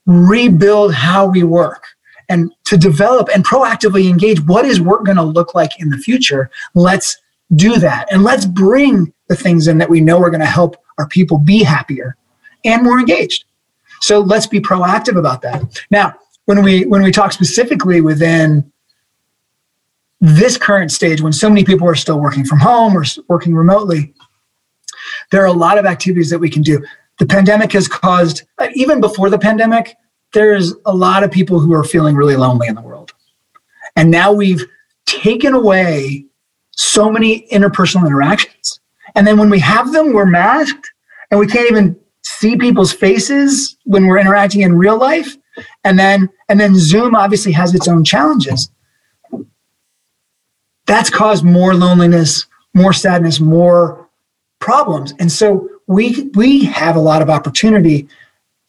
rebuild 0.05 0.93
how 0.93 1.27
we 1.27 1.43
work 1.43 1.85
and 2.29 2.51
to 2.65 2.77
develop 2.77 3.29
and 3.33 3.45
proactively 3.45 4.09
engage 4.09 4.41
what 4.41 4.65
is 4.65 4.81
work 4.81 5.05
going 5.05 5.17
to 5.17 5.23
look 5.23 5.55
like 5.55 5.71
in 5.79 5.89
the 5.89 5.97
future. 5.97 6.49
Let's 6.73 7.17
do 7.55 7.77
that. 7.77 8.11
And 8.11 8.23
let's 8.23 8.45
bring 8.45 9.13
the 9.27 9.35
things 9.35 9.67
in 9.67 9.77
that 9.77 9.89
we 9.89 10.01
know 10.01 10.21
are 10.21 10.29
going 10.29 10.39
to 10.39 10.45
help 10.45 10.77
our 10.97 11.07
people 11.07 11.37
be 11.37 11.63
happier 11.63 12.15
and 12.65 12.83
more 12.83 12.99
engaged. 12.99 13.45
So 14.01 14.19
let's 14.19 14.47
be 14.47 14.59
proactive 14.59 15.17
about 15.17 15.41
that. 15.43 15.81
Now, 15.89 16.15
when 16.45 16.61
we 16.61 16.85
when 16.85 17.01
we 17.03 17.11
talk 17.11 17.31
specifically 17.31 18.01
within 18.01 18.69
this 20.19 20.57
current 20.57 20.91
stage 20.91 21.21
when 21.21 21.33
so 21.33 21.49
many 21.49 21.63
people 21.63 21.87
are 21.87 21.95
still 21.95 22.19
working 22.19 22.45
from 22.45 22.59
home 22.59 22.97
or 22.97 23.05
working 23.27 23.55
remotely, 23.55 24.13
there 25.31 25.41
are 25.41 25.47
a 25.47 25.53
lot 25.53 25.77
of 25.77 25.85
activities 25.85 26.29
that 26.29 26.39
we 26.39 26.49
can 26.49 26.61
do. 26.61 26.83
The 27.19 27.25
pandemic 27.25 27.71
has 27.73 27.87
caused 27.87 28.43
uh, 28.59 28.67
even 28.75 28.99
before 28.99 29.29
the 29.29 29.39
pandemic, 29.39 29.95
there's 30.33 30.73
a 30.85 30.93
lot 30.93 31.23
of 31.23 31.31
people 31.31 31.59
who 31.59 31.73
are 31.73 31.83
feeling 31.83 32.15
really 32.15 32.35
lonely 32.35 32.67
in 32.67 32.75
the 32.75 32.81
world. 32.81 33.13
And 33.95 34.09
now 34.09 34.33
we've 34.33 34.65
taken 35.05 35.53
away 35.53 36.25
so 36.75 37.11
many 37.11 37.47
interpersonal 37.51 38.05
interactions. 38.05 38.79
And 39.15 39.27
then 39.27 39.37
when 39.37 39.49
we 39.49 39.59
have 39.59 39.91
them, 39.91 40.13
we're 40.13 40.25
masked 40.25 40.91
and 41.29 41.39
we 41.39 41.47
can't 41.47 41.69
even 41.69 41.99
see 42.23 42.55
people's 42.57 42.93
faces 42.93 43.77
when 43.85 44.07
we're 44.07 44.19
interacting 44.19 44.61
in 44.61 44.77
real 44.77 44.97
life. 44.97 45.37
And 45.83 45.99
then 45.99 46.29
and 46.49 46.59
then 46.59 46.75
Zoom 46.75 47.15
obviously 47.15 47.51
has 47.51 47.75
its 47.75 47.87
own 47.87 48.03
challenges. 48.03 48.69
That's 50.85 51.09
caused 51.09 51.43
more 51.43 51.75
loneliness, 51.75 52.47
more 52.73 52.93
sadness, 52.93 53.39
more 53.39 54.09
problems. 54.59 55.13
And 55.19 55.31
so 55.31 55.69
we 55.87 56.31
we 56.33 56.65
have 56.65 56.95
a 56.95 57.01
lot 57.01 57.21
of 57.21 57.29
opportunity 57.29 58.07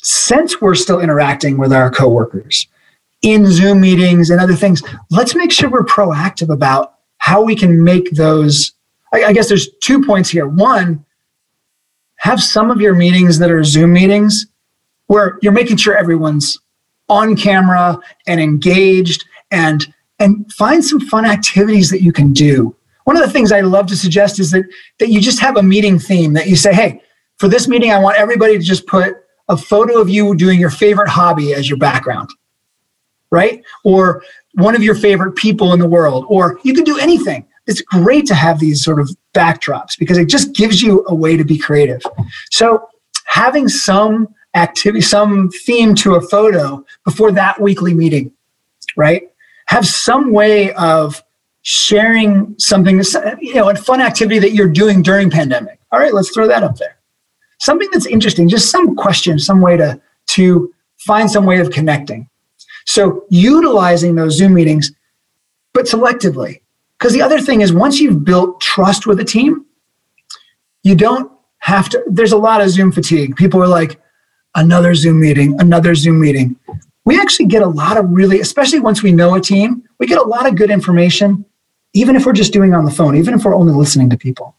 since 0.02 0.60
we're 0.60 0.74
still 0.74 1.00
interacting 1.00 1.56
with 1.56 1.72
our 1.72 1.90
coworkers 1.90 2.66
in 3.22 3.46
Zoom 3.46 3.80
meetings 3.80 4.28
and 4.28 4.40
other 4.40 4.54
things. 4.54 4.82
Let's 5.10 5.34
make 5.34 5.50
sure 5.50 5.70
we're 5.70 5.84
proactive 5.84 6.52
about 6.52 6.93
how 7.24 7.40
we 7.40 7.56
can 7.56 7.82
make 7.82 8.10
those. 8.10 8.72
I, 9.14 9.24
I 9.24 9.32
guess 9.32 9.48
there's 9.48 9.70
two 9.82 10.04
points 10.04 10.28
here. 10.28 10.46
One, 10.46 11.02
have 12.16 12.38
some 12.42 12.70
of 12.70 12.82
your 12.82 12.94
meetings 12.94 13.38
that 13.38 13.50
are 13.50 13.64
Zoom 13.64 13.94
meetings 13.94 14.44
where 15.06 15.38
you're 15.40 15.50
making 15.50 15.78
sure 15.78 15.96
everyone's 15.96 16.58
on 17.08 17.34
camera 17.34 17.98
and 18.26 18.42
engaged 18.42 19.24
and 19.50 19.86
and 20.18 20.52
find 20.52 20.84
some 20.84 21.00
fun 21.00 21.24
activities 21.24 21.88
that 21.88 22.02
you 22.02 22.12
can 22.12 22.34
do. 22.34 22.76
One 23.04 23.16
of 23.16 23.22
the 23.22 23.32
things 23.32 23.52
I 23.52 23.62
love 23.62 23.86
to 23.86 23.96
suggest 23.96 24.38
is 24.38 24.50
that 24.50 24.66
that 24.98 25.08
you 25.08 25.18
just 25.18 25.40
have 25.40 25.56
a 25.56 25.62
meeting 25.62 25.98
theme 25.98 26.34
that 26.34 26.46
you 26.46 26.56
say, 26.56 26.74
"Hey, 26.74 27.00
for 27.38 27.48
this 27.48 27.66
meeting 27.66 27.90
I 27.90 28.00
want 28.00 28.18
everybody 28.18 28.58
to 28.58 28.62
just 28.62 28.86
put 28.86 29.14
a 29.48 29.56
photo 29.56 29.98
of 29.98 30.10
you 30.10 30.36
doing 30.36 30.60
your 30.60 30.68
favorite 30.68 31.08
hobby 31.08 31.54
as 31.54 31.70
your 31.70 31.78
background." 31.78 32.28
Right? 33.30 33.62
Or 33.82 34.22
one 34.54 34.74
of 34.74 34.82
your 34.82 34.94
favorite 34.94 35.36
people 35.36 35.72
in 35.72 35.78
the 35.78 35.88
world 35.88 36.24
or 36.28 36.58
you 36.62 36.74
can 36.74 36.84
do 36.84 36.98
anything. 36.98 37.46
It's 37.66 37.80
great 37.80 38.26
to 38.26 38.34
have 38.34 38.60
these 38.60 38.84
sort 38.84 39.00
of 39.00 39.10
backdrops 39.34 39.98
because 39.98 40.18
it 40.18 40.28
just 40.28 40.54
gives 40.54 40.82
you 40.82 41.04
a 41.08 41.14
way 41.14 41.36
to 41.36 41.44
be 41.44 41.58
creative. 41.58 42.02
So, 42.50 42.88
having 43.24 43.68
some 43.68 44.28
activity, 44.54 45.00
some 45.00 45.50
theme 45.64 45.94
to 45.96 46.14
a 46.14 46.20
photo 46.20 46.84
before 47.04 47.32
that 47.32 47.60
weekly 47.60 47.94
meeting, 47.94 48.32
right? 48.96 49.30
Have 49.66 49.86
some 49.86 50.30
way 50.30 50.72
of 50.74 51.22
sharing 51.62 52.54
something, 52.58 53.02
you 53.40 53.54
know, 53.54 53.70
a 53.70 53.74
fun 53.74 54.00
activity 54.00 54.38
that 54.38 54.52
you're 54.52 54.68
doing 54.68 55.02
during 55.02 55.30
pandemic. 55.30 55.80
All 55.90 55.98
right, 55.98 56.12
let's 56.12 56.30
throw 56.30 56.46
that 56.46 56.62
up 56.62 56.76
there. 56.76 56.98
Something 57.60 57.88
that's 57.92 58.06
interesting, 58.06 58.48
just 58.48 58.70
some 58.70 58.94
question, 58.94 59.38
some 59.38 59.60
way 59.60 59.76
to 59.78 60.00
to 60.26 60.72
find 60.98 61.30
some 61.30 61.46
way 61.46 61.60
of 61.60 61.70
connecting. 61.70 62.28
So 62.84 63.24
utilizing 63.30 64.14
those 64.14 64.36
Zoom 64.36 64.54
meetings, 64.54 64.92
but 65.72 65.86
selectively. 65.86 66.60
Because 66.98 67.12
the 67.12 67.22
other 67.22 67.40
thing 67.40 67.60
is 67.60 67.72
once 67.72 68.00
you've 68.00 68.24
built 68.24 68.60
trust 68.60 69.06
with 69.06 69.20
a 69.20 69.24
team, 69.24 69.64
you 70.82 70.94
don't 70.94 71.30
have 71.58 71.88
to, 71.90 72.02
there's 72.06 72.32
a 72.32 72.38
lot 72.38 72.60
of 72.60 72.70
Zoom 72.70 72.92
fatigue. 72.92 73.36
People 73.36 73.62
are 73.62 73.68
like, 73.68 74.00
another 74.54 74.94
Zoom 74.94 75.20
meeting, 75.20 75.60
another 75.60 75.94
Zoom 75.94 76.20
meeting. 76.20 76.56
We 77.04 77.20
actually 77.20 77.46
get 77.46 77.62
a 77.62 77.68
lot 77.68 77.96
of 77.96 78.08
really, 78.08 78.40
especially 78.40 78.80
once 78.80 79.02
we 79.02 79.12
know 79.12 79.34
a 79.34 79.40
team, 79.40 79.82
we 79.98 80.06
get 80.06 80.18
a 80.18 80.22
lot 80.22 80.46
of 80.46 80.56
good 80.56 80.70
information, 80.70 81.44
even 81.92 82.16
if 82.16 82.24
we're 82.24 82.32
just 82.32 82.52
doing 82.52 82.74
on 82.74 82.84
the 82.84 82.90
phone, 82.90 83.16
even 83.16 83.34
if 83.34 83.44
we're 83.44 83.56
only 83.56 83.72
listening 83.72 84.10
to 84.10 84.16
people. 84.16 84.56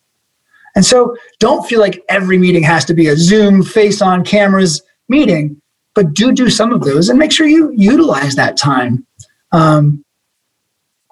And 0.75 0.85
so 0.85 1.15
don't 1.39 1.65
feel 1.65 1.79
like 1.79 2.03
every 2.09 2.38
meeting 2.38 2.63
has 2.63 2.85
to 2.85 2.93
be 2.93 3.07
a 3.07 3.15
Zoom 3.15 3.63
face 3.63 4.01
on 4.01 4.25
cameras 4.25 4.81
meeting, 5.07 5.61
but 5.95 6.13
do 6.13 6.31
do 6.31 6.49
some 6.49 6.71
of 6.71 6.81
those 6.81 7.10
and 7.10 7.17
make 7.17 7.31
sure 7.31 7.47
you 7.47 7.71
utilize 7.75 8.36
that 8.36 8.58
time. 8.58 9.05
Um, 9.51 10.05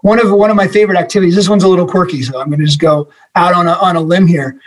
one 0.03 0.19
of 0.19 0.31
one 0.31 0.49
of 0.49 0.57
my 0.57 0.67
favorite 0.67 0.97
activities. 0.97 1.33
This 1.33 1.47
one's 1.47 1.63
a 1.63 1.67
little 1.67 1.87
quirky, 1.87 2.21
so 2.21 2.39
I'm 2.39 2.49
going 2.49 2.59
to 2.59 2.65
just 2.65 2.79
go 2.79 3.09
out 3.35 3.53
on 3.53 3.67
a 3.67 3.73
on 3.73 3.95
a 3.95 4.01
limb 4.01 4.27
here. 4.27 4.59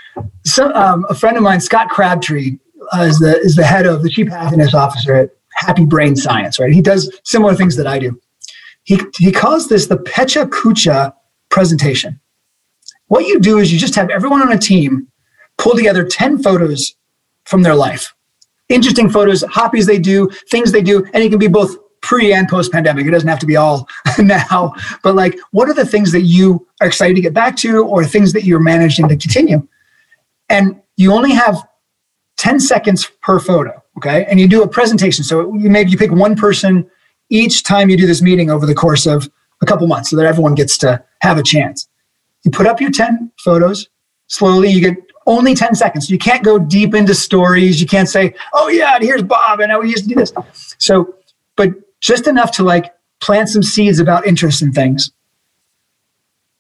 So, 0.45 0.73
um, 0.75 1.05
a 1.11 1.15
friend 1.15 1.37
of 1.37 1.43
mine, 1.43 1.61
Scott 1.61 1.91
Crabtree, 1.91 2.59
uh, 2.97 3.03
is 3.03 3.19
the 3.19 3.39
is 3.41 3.55
the 3.55 3.65
head 3.65 3.85
of 3.85 4.03
the 4.03 4.09
chief 4.09 4.29
happiness 4.29 4.73
officer 4.73 5.15
at 5.15 5.31
Happy 5.53 5.85
Brain 5.85 6.17
Science. 6.17 6.59
Right, 6.59 6.73
he 6.73 6.81
does 6.81 7.15
similar 7.25 7.55
things 7.55 7.77
that 7.77 7.87
I 7.87 7.99
do. 7.99 8.19
He 8.85 8.99
he 9.19 9.31
calls 9.31 9.69
this 9.69 9.89
the 9.89 9.99
Pecha 9.99 10.49
Kucha 10.49 11.13
presentation. 11.51 12.19
What 13.09 13.27
you 13.27 13.39
do 13.39 13.59
is 13.59 13.71
you 13.71 13.79
just 13.79 13.95
have 13.95 14.09
everyone 14.09 14.41
on 14.41 14.53
a 14.53 14.59
team 14.59 15.07
pull 15.59 15.77
together 15.77 16.03
ten 16.03 16.43
photos 16.43 16.97
from 17.45 17.61
their 17.63 17.75
life, 17.75 18.15
interesting 18.69 19.09
photos, 19.09 19.43
hobbies 19.43 19.87
they 19.87 19.99
do, 19.99 20.29
things 20.51 20.73
they 20.73 20.83
do, 20.83 21.05
and 21.13 21.23
it 21.23 21.31
can 21.31 21.39
be 21.39 21.49
both 21.49 21.77
pre 22.01 22.33
and 22.33 22.49
post 22.49 22.73
pandemic. 22.73 23.07
It 23.07 23.11
doesn't 23.11 23.29
have 23.29 23.39
to 23.41 23.47
be 23.47 23.57
all 23.57 23.89
now, 24.19 24.73
but 25.03 25.15
like, 25.15 25.39
what 25.51 25.69
are 25.69 25.75
the 25.75 25.87
things 25.87 26.13
that 26.13 26.23
you 26.23 26.67
are 26.81 26.87
excited 26.87 27.15
to 27.15 27.21
get 27.21 27.35
back 27.35 27.57
to, 27.59 27.85
or 27.85 28.05
things 28.05 28.33
that 28.33 28.45
you're 28.45 28.61
managing 28.61 29.09
to 29.09 29.17
continue? 29.17 29.67
And 30.49 30.81
you 30.97 31.13
only 31.13 31.33
have 31.33 31.67
10 32.39 32.61
seconds 32.61 33.11
per 33.23 33.39
photo. 33.39 33.83
Okay. 33.99 34.27
And 34.29 34.39
you 34.39 34.47
do 34.47 34.63
a 34.63 34.69
presentation. 34.69 35.25
So 35.25 35.51
maybe 35.53 35.91
you 35.91 35.97
pick 35.97 36.13
one 36.13 36.37
person 36.37 36.89
each 37.31 37.65
time 37.65 37.89
you 37.89 37.97
do 37.97 38.07
this 38.07 38.23
meeting 38.23 38.51
over 38.51 38.67
the 38.67 38.75
course 38.75 39.07
of 39.07 39.29
a 39.63 39.67
couple 39.67 39.87
months 39.87 40.11
so 40.11 40.17
that 40.17 40.27
everyone 40.27 40.55
gets 40.55 40.77
to 40.79 41.03
have 41.23 41.39
a 41.39 41.43
chance. 41.43 41.89
You 42.45 42.51
put 42.51 42.67
up 42.67 42.81
your 42.81 42.91
10 42.91 43.33
photos 43.43 43.89
slowly. 44.29 44.69
You 44.69 44.81
get 44.81 44.97
only 45.27 45.55
10 45.55 45.75
seconds. 45.75 46.11
You 46.11 46.19
can't 46.19 46.45
go 46.45 46.59
deep 46.59 46.95
into 46.95 47.15
stories. 47.15 47.81
You 47.81 47.87
can't 47.87 48.09
say, 48.09 48.35
oh, 48.53 48.69
yeah, 48.69 48.95
and 48.95 49.05
here's 49.05 49.23
Bob, 49.23 49.61
and 49.61 49.77
we 49.79 49.91
used 49.91 50.05
to 50.05 50.09
do 50.09 50.15
this. 50.15 50.33
So, 50.79 51.15
but 51.57 51.71
just 52.01 52.27
enough 52.27 52.53
to 52.53 52.63
like 52.63 52.95
plant 53.21 53.49
some 53.49 53.63
seeds 53.63 53.99
about 53.99 54.27
interest 54.27 54.63
in 54.63 54.73
things. 54.73 55.11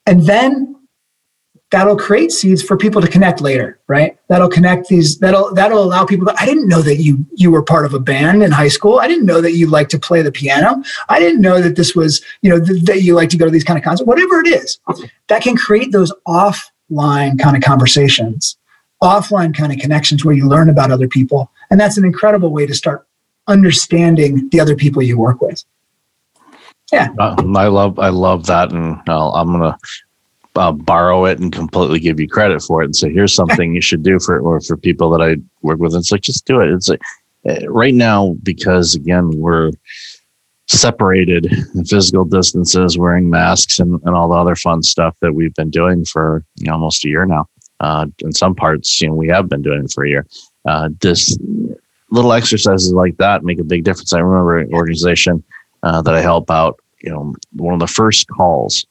And 0.07 0.23
then 0.23 0.77
that'll 1.71 1.97
create 1.97 2.31
seeds 2.31 2.63
for 2.63 2.77
people 2.77 3.01
to 3.01 3.09
connect 3.09 3.41
later 3.41 3.79
right 3.89 4.17
that'll 4.29 4.49
connect 4.49 4.89
these 4.89 5.19
that'll 5.19 5.53
that'll 5.55 5.83
allow 5.83 6.05
people 6.05 6.27
to, 6.27 6.35
i 6.41 6.47
didn't 6.47 6.69
know 6.69 6.81
that 6.81 6.97
you 6.97 7.27
you 7.33 7.51
were 7.51 7.63
part 7.63 7.85
of 7.85 7.93
a 7.93 7.99
band 7.99 8.43
in 8.43 8.53
high 8.53 8.69
school 8.69 9.01
i 9.01 9.09
didn't 9.09 9.27
know 9.27 9.41
that 9.41 9.53
you 9.53 9.67
like 9.67 9.89
to 9.89 9.99
play 9.99 10.23
the 10.23 10.31
piano 10.31 10.83
i 11.09 11.19
didn't 11.19 11.41
know 11.41 11.61
that 11.61 11.77
this 11.77 11.95
was 11.95 12.25
you 12.43 12.51
know 12.51 12.65
th- 12.65 12.83
that 12.85 13.03
you 13.03 13.15
like 13.15 13.29
to 13.29 13.37
go 13.37 13.45
to 13.45 13.51
these 13.51 13.65
kind 13.65 13.79
of 13.79 13.85
concerts 13.85 14.07
whatever 14.07 14.41
it 14.41 14.47
is 14.47 14.79
that 15.27 15.43
can 15.43 15.57
create 15.57 15.91
those 15.91 16.13
offline 16.91 17.39
kind 17.39 17.57
of 17.57 17.63
conversations 17.63 18.57
offline 19.03 19.55
kind 19.55 19.73
of 19.73 19.79
connections 19.79 20.25
where 20.25 20.35
you 20.35 20.49
learn 20.49 20.69
about 20.69 20.91
other 20.91 21.09
people. 21.09 21.51
And 21.71 21.81
that's 21.81 21.99
an 21.99 22.05
incredible 22.05 22.51
way 22.51 22.67
to 22.67 22.75
start 22.75 23.07
understanding 23.47 24.49
the 24.51 24.61
other 24.61 24.77
people 24.77 25.03
you 25.03 25.19
work 25.19 25.41
with. 25.41 25.65
Yeah. 26.93 27.09
Uh, 27.19 27.35
i 27.57 27.67
love 27.67 27.99
i 27.99 28.09
love 28.09 28.47
that. 28.47 28.73
And 28.73 28.97
uh, 29.09 29.33
i'm 29.33 29.53
gonna 29.53 29.77
uh, 30.55 30.73
borrow 30.73 31.25
it 31.25 31.39
and 31.39 31.53
completely 31.53 31.99
give 31.99 32.21
you 32.21 32.29
credit 32.29 32.63
for 32.63 32.83
it. 32.83 32.87
And 32.87 32.97
say 32.97 33.13
here's 33.13 33.35
something 33.35 33.75
you 33.75 33.81
should 33.81 34.03
do 34.03 34.19
for 34.21 34.41
or 34.41 34.61
for 34.61 34.77
people 34.77 35.11
that 35.11 35.23
I 35.23 35.37
work 35.63 35.81
with. 35.81 35.95
It's 35.95 36.13
like 36.13 36.23
just 36.23 36.47
do 36.47 36.61
it. 36.61 36.71
It's 36.71 36.89
like 36.89 37.03
uh, 37.49 37.69
right 37.69 37.95
now 37.95 38.37
because 38.43 38.95
again 38.95 39.31
we're 39.37 39.73
separated 40.69 41.49
physical 41.89 42.25
distances, 42.25 42.99
wearing 42.99 43.31
masks, 43.31 43.79
and, 43.79 44.01
and 44.05 44.15
all 44.15 44.29
the 44.29 44.35
other 44.35 44.57
fun 44.57 44.83
stuff 44.83 45.17
that 45.21 45.33
we've 45.33 45.55
been 45.55 45.71
doing 45.71 46.05
for 46.05 46.45
you 46.57 46.67
know, 46.67 46.75
almost 46.75 47.05
a 47.05 47.09
year 47.09 47.25
now. 47.25 47.49
Uh, 47.81 48.07
in 48.21 48.33
some 48.33 48.55
parts, 48.55 49.01
you 49.01 49.09
know, 49.09 49.15
we 49.15 49.29
have 49.29 49.49
been 49.49 49.63
doing 49.63 49.85
it 49.85 49.93
for 49.93 50.05
a 50.05 50.09
year. 50.09 50.27
Uh, 50.67 50.89
this 51.01 51.37
little 52.11 52.33
exercises 52.33 52.93
like 52.93 53.17
that 53.19 53.45
make 53.45 53.59
a 53.59 53.65
big 53.65 53.85
difference. 53.85 54.13
I 54.13 54.21
remember 54.21 54.59
an 54.59 54.73
organization 54.73 55.43
uh, 55.83 56.03
that 56.03 56.15
I 56.15 56.21
help 56.21 56.51
out. 56.51 56.81
You 57.03 57.11
know, 57.11 57.35
one 57.53 57.75
of 57.75 57.81
the 57.81 57.87
first 57.87 58.27
calls 58.29 58.87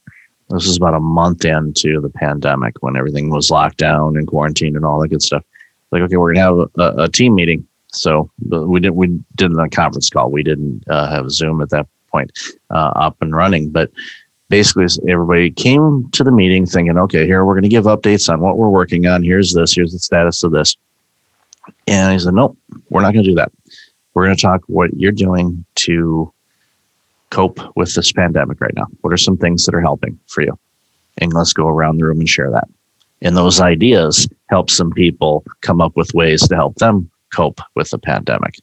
this 0.49 0.67
is 0.67 0.77
about 0.77 0.93
a 0.93 0.99
month 0.99 1.43
into 1.43 1.99
the 2.01 2.09
pandemic 2.09 2.75
when 2.81 2.95
everything 2.95 3.29
was 3.29 3.49
locked 3.49 3.77
down 3.77 4.15
and 4.15 4.27
quarantined 4.27 4.75
and 4.75 4.85
all 4.85 5.01
that 5.01 5.07
good 5.07 5.23
stuff. 5.23 5.43
Like, 5.91 6.03
okay, 6.03 6.17
we're 6.17 6.33
gonna 6.33 6.45
have 6.45 6.69
a, 6.77 7.03
a 7.03 7.09
team 7.09 7.35
meeting. 7.35 7.67
So 7.95 8.29
we 8.41 8.79
did 8.79 8.91
we 8.91 9.19
did 9.35 9.51
a 9.57 9.69
conference 9.69 10.09
call. 10.09 10.31
We 10.31 10.43
didn't 10.43 10.83
uh, 10.89 11.09
have 11.09 11.31
Zoom 11.31 11.61
at 11.61 11.69
that 11.69 11.87
point 12.11 12.31
uh, 12.69 12.91
up 12.95 13.17
and 13.21 13.35
running, 13.35 13.69
but 13.69 13.91
basically 14.49 14.87
everybody 15.09 15.51
came 15.51 16.09
to 16.11 16.23
the 16.23 16.31
meeting 16.31 16.65
thinking, 16.65 16.97
okay, 16.97 17.25
here 17.25 17.45
we're 17.45 17.53
going 17.53 17.63
to 17.63 17.69
give 17.69 17.85
updates 17.85 18.31
on 18.31 18.41
what 18.41 18.57
we're 18.57 18.69
working 18.69 19.07
on. 19.07 19.23
Here's 19.23 19.53
this. 19.53 19.73
Here's 19.73 19.91
the 19.91 19.99
status 19.99 20.43
of 20.43 20.51
this. 20.51 20.77
And 21.87 22.13
he 22.13 22.19
said, 22.19 22.33
nope, 22.33 22.57
we're 22.89 23.01
not 23.01 23.13
going 23.13 23.23
to 23.23 23.29
do 23.31 23.35
that. 23.35 23.51
We're 24.13 24.25
going 24.25 24.35
to 24.35 24.41
talk 24.41 24.61
what 24.67 24.93
you're 24.95 25.11
doing 25.11 25.65
to 25.75 26.31
cope 27.35 27.59
with 27.75 27.93
this 27.93 28.11
pandemic 28.13 28.61
right 28.61 28.73
now? 28.75 28.85
What 29.01 29.11
are 29.11 29.17
some 29.17 29.37
things 29.37 29.65
that 29.65 29.75
are 29.75 29.81
helping 29.81 30.17
for 30.27 30.41
you? 30.41 30.57
And 31.17 31.33
let's 31.33 31.51
go 31.51 31.67
around 31.67 31.97
the 31.97 32.05
room 32.05 32.19
and 32.19 32.29
share 32.29 32.49
that. 32.51 32.67
And 33.21 33.35
those 33.35 33.59
ideas 33.59 34.27
help 34.49 34.69
some 34.69 34.91
people 34.91 35.43
come 35.61 35.81
up 35.81 35.97
with 35.97 36.13
ways 36.13 36.47
to 36.47 36.55
help 36.55 36.75
them 36.75 37.09
cope 37.33 37.61
with 37.75 37.89
the 37.89 37.97
pandemic. 37.97 38.55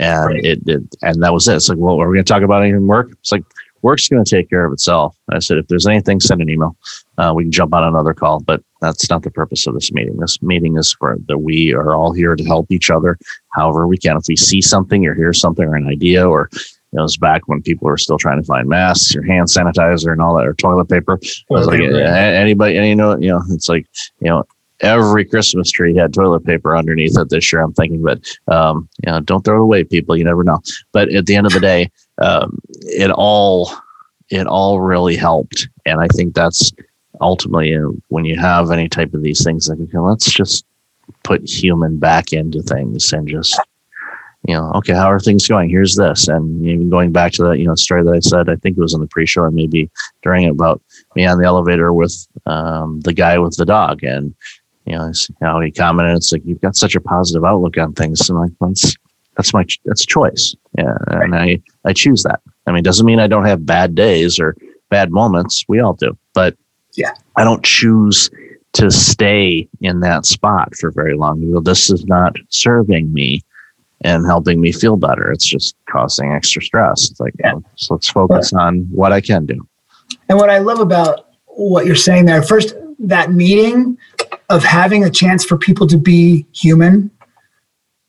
And 0.00 0.26
right. 0.26 0.44
it, 0.44 0.60
it, 0.66 0.82
and 1.02 1.22
that 1.22 1.32
was 1.32 1.48
it. 1.48 1.56
It's 1.56 1.68
like, 1.68 1.78
well, 1.78 2.00
are 2.00 2.08
we 2.08 2.16
going 2.16 2.24
to 2.24 2.32
talk 2.32 2.42
about 2.42 2.62
anything 2.62 2.86
work? 2.86 3.10
It's 3.12 3.32
like 3.32 3.42
work's 3.82 4.08
going 4.08 4.24
to 4.24 4.30
take 4.30 4.48
care 4.48 4.64
of 4.64 4.72
itself. 4.72 5.16
I 5.30 5.40
said, 5.40 5.58
if 5.58 5.66
there's 5.68 5.86
anything, 5.86 6.20
send 6.20 6.40
an 6.40 6.48
email. 6.48 6.76
Uh, 7.16 7.32
we 7.34 7.44
can 7.44 7.52
jump 7.52 7.74
on 7.74 7.84
another 7.84 8.14
call, 8.14 8.40
but 8.40 8.62
that's 8.80 9.10
not 9.10 9.22
the 9.22 9.30
purpose 9.30 9.66
of 9.66 9.74
this 9.74 9.92
meeting. 9.92 10.16
This 10.16 10.40
meeting 10.40 10.76
is 10.76 10.92
for 10.92 11.16
that 11.26 11.38
we 11.38 11.72
are 11.74 11.94
all 11.94 12.12
here 12.12 12.36
to 12.36 12.44
help 12.44 12.70
each 12.70 12.90
other 12.90 13.18
however 13.50 13.86
we 13.86 13.98
can. 13.98 14.16
If 14.16 14.24
we 14.28 14.36
see 14.36 14.60
something 14.60 15.04
or 15.06 15.14
hear 15.14 15.32
something 15.32 15.64
or 15.64 15.74
an 15.74 15.88
idea 15.88 16.28
or 16.28 16.48
you 16.92 16.96
know, 16.96 17.02
it 17.02 17.02
was 17.02 17.16
back 17.18 17.48
when 17.48 17.60
people 17.60 17.86
were 17.86 17.98
still 17.98 18.18
trying 18.18 18.40
to 18.40 18.46
find 18.46 18.66
masks 18.66 19.14
or 19.14 19.22
hand 19.22 19.48
sanitizer 19.48 20.10
and 20.10 20.22
all 20.22 20.34
that, 20.36 20.46
or 20.46 20.54
toilet 20.54 20.88
paper. 20.88 21.20
Toilet 21.48 21.66
like 21.66 21.80
paper. 21.80 22.00
anybody, 22.00 22.78
and 22.78 22.86
you 22.86 22.96
know, 22.96 23.18
you 23.18 23.28
know, 23.28 23.42
it's 23.50 23.68
like 23.68 23.86
you 24.20 24.28
know, 24.28 24.44
every 24.80 25.24
Christmas 25.24 25.70
tree 25.70 25.96
had 25.96 26.14
toilet 26.14 26.44
paper 26.44 26.76
underneath 26.76 27.18
it 27.18 27.28
this 27.30 27.52
year. 27.52 27.62
I'm 27.62 27.72
thinking, 27.72 28.02
but 28.02 28.20
um, 28.48 28.88
you 29.04 29.12
know, 29.12 29.20
don't 29.20 29.44
throw 29.44 29.56
it 29.56 29.62
away, 29.62 29.84
people. 29.84 30.16
You 30.16 30.24
never 30.24 30.44
know. 30.44 30.60
But 30.92 31.12
at 31.14 31.26
the 31.26 31.36
end 31.36 31.46
of 31.46 31.52
the 31.52 31.60
day, 31.60 31.90
um, 32.18 32.58
it 32.82 33.10
all 33.10 33.70
it 34.30 34.46
all 34.46 34.80
really 34.80 35.16
helped, 35.16 35.68
and 35.86 36.00
I 36.00 36.08
think 36.08 36.34
that's 36.34 36.72
ultimately 37.20 37.74
when 38.08 38.24
you 38.24 38.38
have 38.38 38.70
any 38.70 38.88
type 38.88 39.14
of 39.14 39.22
these 39.22 39.42
things, 39.42 39.68
like 39.68 39.80
okay, 39.80 39.98
let's 39.98 40.30
just 40.30 40.64
put 41.24 41.48
human 41.48 41.98
back 41.98 42.32
into 42.32 42.62
things 42.62 43.12
and 43.12 43.26
just 43.26 43.58
you 44.46 44.54
know, 44.54 44.70
okay, 44.76 44.94
how 44.94 45.10
are 45.10 45.20
things 45.20 45.48
going? 45.48 45.68
Here's 45.68 45.96
this. 45.96 46.28
And 46.28 46.64
even 46.64 46.88
going 46.88 47.12
back 47.12 47.32
to 47.32 47.44
that, 47.44 47.58
you 47.58 47.66
know, 47.66 47.74
story 47.74 48.04
that 48.04 48.14
I 48.14 48.20
said, 48.20 48.48
I 48.48 48.56
think 48.56 48.78
it 48.78 48.80
was 48.80 48.94
in 48.94 49.00
the 49.00 49.06
pre-show 49.08 49.42
or 49.42 49.50
maybe 49.50 49.90
during 50.22 50.44
it 50.44 50.52
about 50.52 50.80
me 51.16 51.26
on 51.26 51.38
the 51.38 51.44
elevator 51.44 51.92
with 51.92 52.26
um, 52.46 53.00
the 53.00 53.12
guy 53.12 53.38
with 53.38 53.56
the 53.56 53.66
dog. 53.66 54.04
And, 54.04 54.34
you 54.88 54.96
know, 54.96 55.12
how 55.40 55.60
he 55.60 55.70
commented, 55.70 56.16
it's 56.16 56.32
like, 56.32 56.42
you've 56.44 56.60
got 56.60 56.76
such 56.76 56.94
a 56.94 57.00
positive 57.00 57.44
outlook 57.44 57.76
on 57.78 57.92
things. 57.92 58.28
And 58.28 58.38
like, 58.38 58.52
that's, 58.60 58.96
that's 59.36 59.52
my, 59.54 59.64
that's 59.84 60.06
choice. 60.06 60.54
Yeah. 60.76 60.96
And 61.08 61.34
I, 61.34 61.60
I 61.84 61.92
choose 61.92 62.22
that. 62.24 62.40
I 62.66 62.72
mean, 62.72 62.82
doesn't 62.82 63.06
mean 63.06 63.20
I 63.20 63.26
don't 63.26 63.46
have 63.46 63.64
bad 63.64 63.94
days 63.94 64.38
or 64.38 64.56
bad 64.90 65.10
moments. 65.10 65.64
We 65.68 65.80
all 65.80 65.94
do, 65.94 66.16
but 66.34 66.56
yeah, 66.94 67.12
I 67.36 67.44
don't 67.44 67.64
choose 67.64 68.30
to 68.74 68.90
stay 68.90 69.68
in 69.80 70.00
that 70.00 70.26
spot 70.26 70.74
for 70.76 70.90
very 70.90 71.16
long. 71.16 71.40
You 71.40 71.54
know, 71.54 71.60
this 71.60 71.90
is 71.90 72.04
not 72.06 72.36
serving 72.48 73.12
me 73.12 73.42
and 74.02 74.26
helping 74.26 74.60
me 74.60 74.72
feel 74.72 74.96
better. 74.96 75.30
It's 75.32 75.46
just 75.46 75.76
causing 75.90 76.32
extra 76.32 76.62
stress. 76.62 77.10
It's 77.10 77.20
like, 77.20 77.34
yeah. 77.40 77.54
so 77.76 77.94
let's 77.94 78.08
focus 78.08 78.52
on 78.52 78.82
what 78.90 79.12
I 79.12 79.20
can 79.20 79.46
do. 79.46 79.66
And 80.28 80.38
what 80.38 80.50
I 80.50 80.58
love 80.58 80.80
about 80.80 81.28
what 81.46 81.86
you're 81.86 81.96
saying 81.96 82.26
there, 82.26 82.42
first, 82.42 82.74
that 82.98 83.32
meeting 83.32 83.96
of 84.48 84.64
having 84.64 85.04
a 85.04 85.10
chance 85.10 85.44
for 85.44 85.56
people 85.56 85.86
to 85.86 85.98
be 85.98 86.46
human. 86.52 87.10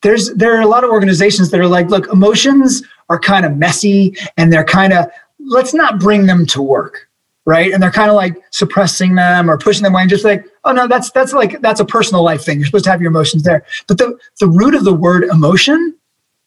There's 0.01 0.33
there 0.33 0.57
are 0.57 0.61
a 0.61 0.67
lot 0.67 0.83
of 0.83 0.89
organizations 0.89 1.51
that 1.51 1.59
are 1.59 1.67
like, 1.67 1.89
look, 1.89 2.07
emotions 2.07 2.81
are 3.09 3.19
kind 3.19 3.45
of 3.45 3.57
messy 3.57 4.15
and 4.37 4.51
they're 4.51 4.63
kind 4.63 4.93
of 4.93 5.07
let's 5.39 5.73
not 5.73 5.99
bring 5.99 6.25
them 6.25 6.45
to 6.47 6.61
work 6.61 7.09
right? 7.49 7.73
And 7.73 7.81
they're 7.81 7.89
kind 7.89 8.11
of 8.11 8.15
like 8.15 8.37
suppressing 8.51 9.15
them 9.15 9.49
or 9.49 9.57
pushing 9.57 9.81
them 9.81 9.93
away 9.93 10.01
and 10.01 10.09
just 10.09 10.23
like, 10.23 10.45
oh 10.65 10.71
no, 10.71 10.87
that's 10.87 11.09
that's 11.09 11.33
like 11.33 11.61
that's 11.61 11.79
a 11.79 11.85
personal 11.85 12.23
life 12.23 12.43
thing. 12.43 12.59
You're 12.59 12.67
supposed 12.67 12.83
to 12.83 12.91
have 12.91 13.01
your 13.01 13.09
emotions 13.09 13.41
there. 13.41 13.65
But 13.87 13.97
the 13.97 14.19
the 14.39 14.47
root 14.47 14.75
of 14.75 14.83
the 14.83 14.93
word 14.93 15.23
emotion 15.23 15.95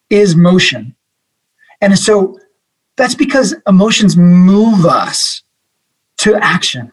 is 0.09 0.33
motion. 0.33 0.95
And 1.81 1.99
so 1.99 2.39
that's 2.95 3.15
because 3.15 3.53
emotions 3.67 4.15
move 4.15 4.85
us 4.85 5.43
to 6.19 6.35
action, 6.35 6.89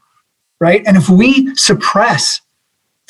right? 0.59 0.83
And 0.87 0.97
if 0.97 1.09
we 1.09 1.55
suppress 1.55 2.41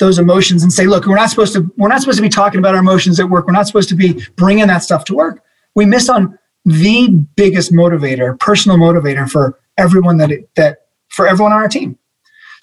those 0.01 0.17
emotions 0.17 0.63
and 0.63 0.73
say, 0.73 0.87
look, 0.87 1.05
we're 1.05 1.15
not 1.15 1.29
supposed 1.29 1.53
to 1.53 1.71
we're 1.77 1.87
not 1.87 2.01
supposed 2.01 2.17
to 2.17 2.23
be 2.23 2.29
talking 2.29 2.59
about 2.59 2.73
our 2.73 2.81
emotions 2.81 3.19
at 3.19 3.29
work. 3.29 3.47
We're 3.47 3.53
not 3.53 3.67
supposed 3.67 3.87
to 3.89 3.95
be 3.95 4.21
bringing 4.35 4.67
that 4.67 4.79
stuff 4.79 5.05
to 5.05 5.15
work. 5.15 5.43
We 5.75 5.85
miss 5.85 6.09
on 6.09 6.37
the 6.65 7.07
biggest 7.35 7.71
motivator, 7.71 8.37
personal 8.39 8.77
motivator 8.77 9.29
for 9.29 9.59
everyone 9.77 10.17
that 10.17 10.31
it, 10.31 10.53
that 10.55 10.87
for 11.09 11.27
everyone 11.27 11.53
on 11.53 11.59
our 11.59 11.69
team. 11.69 11.97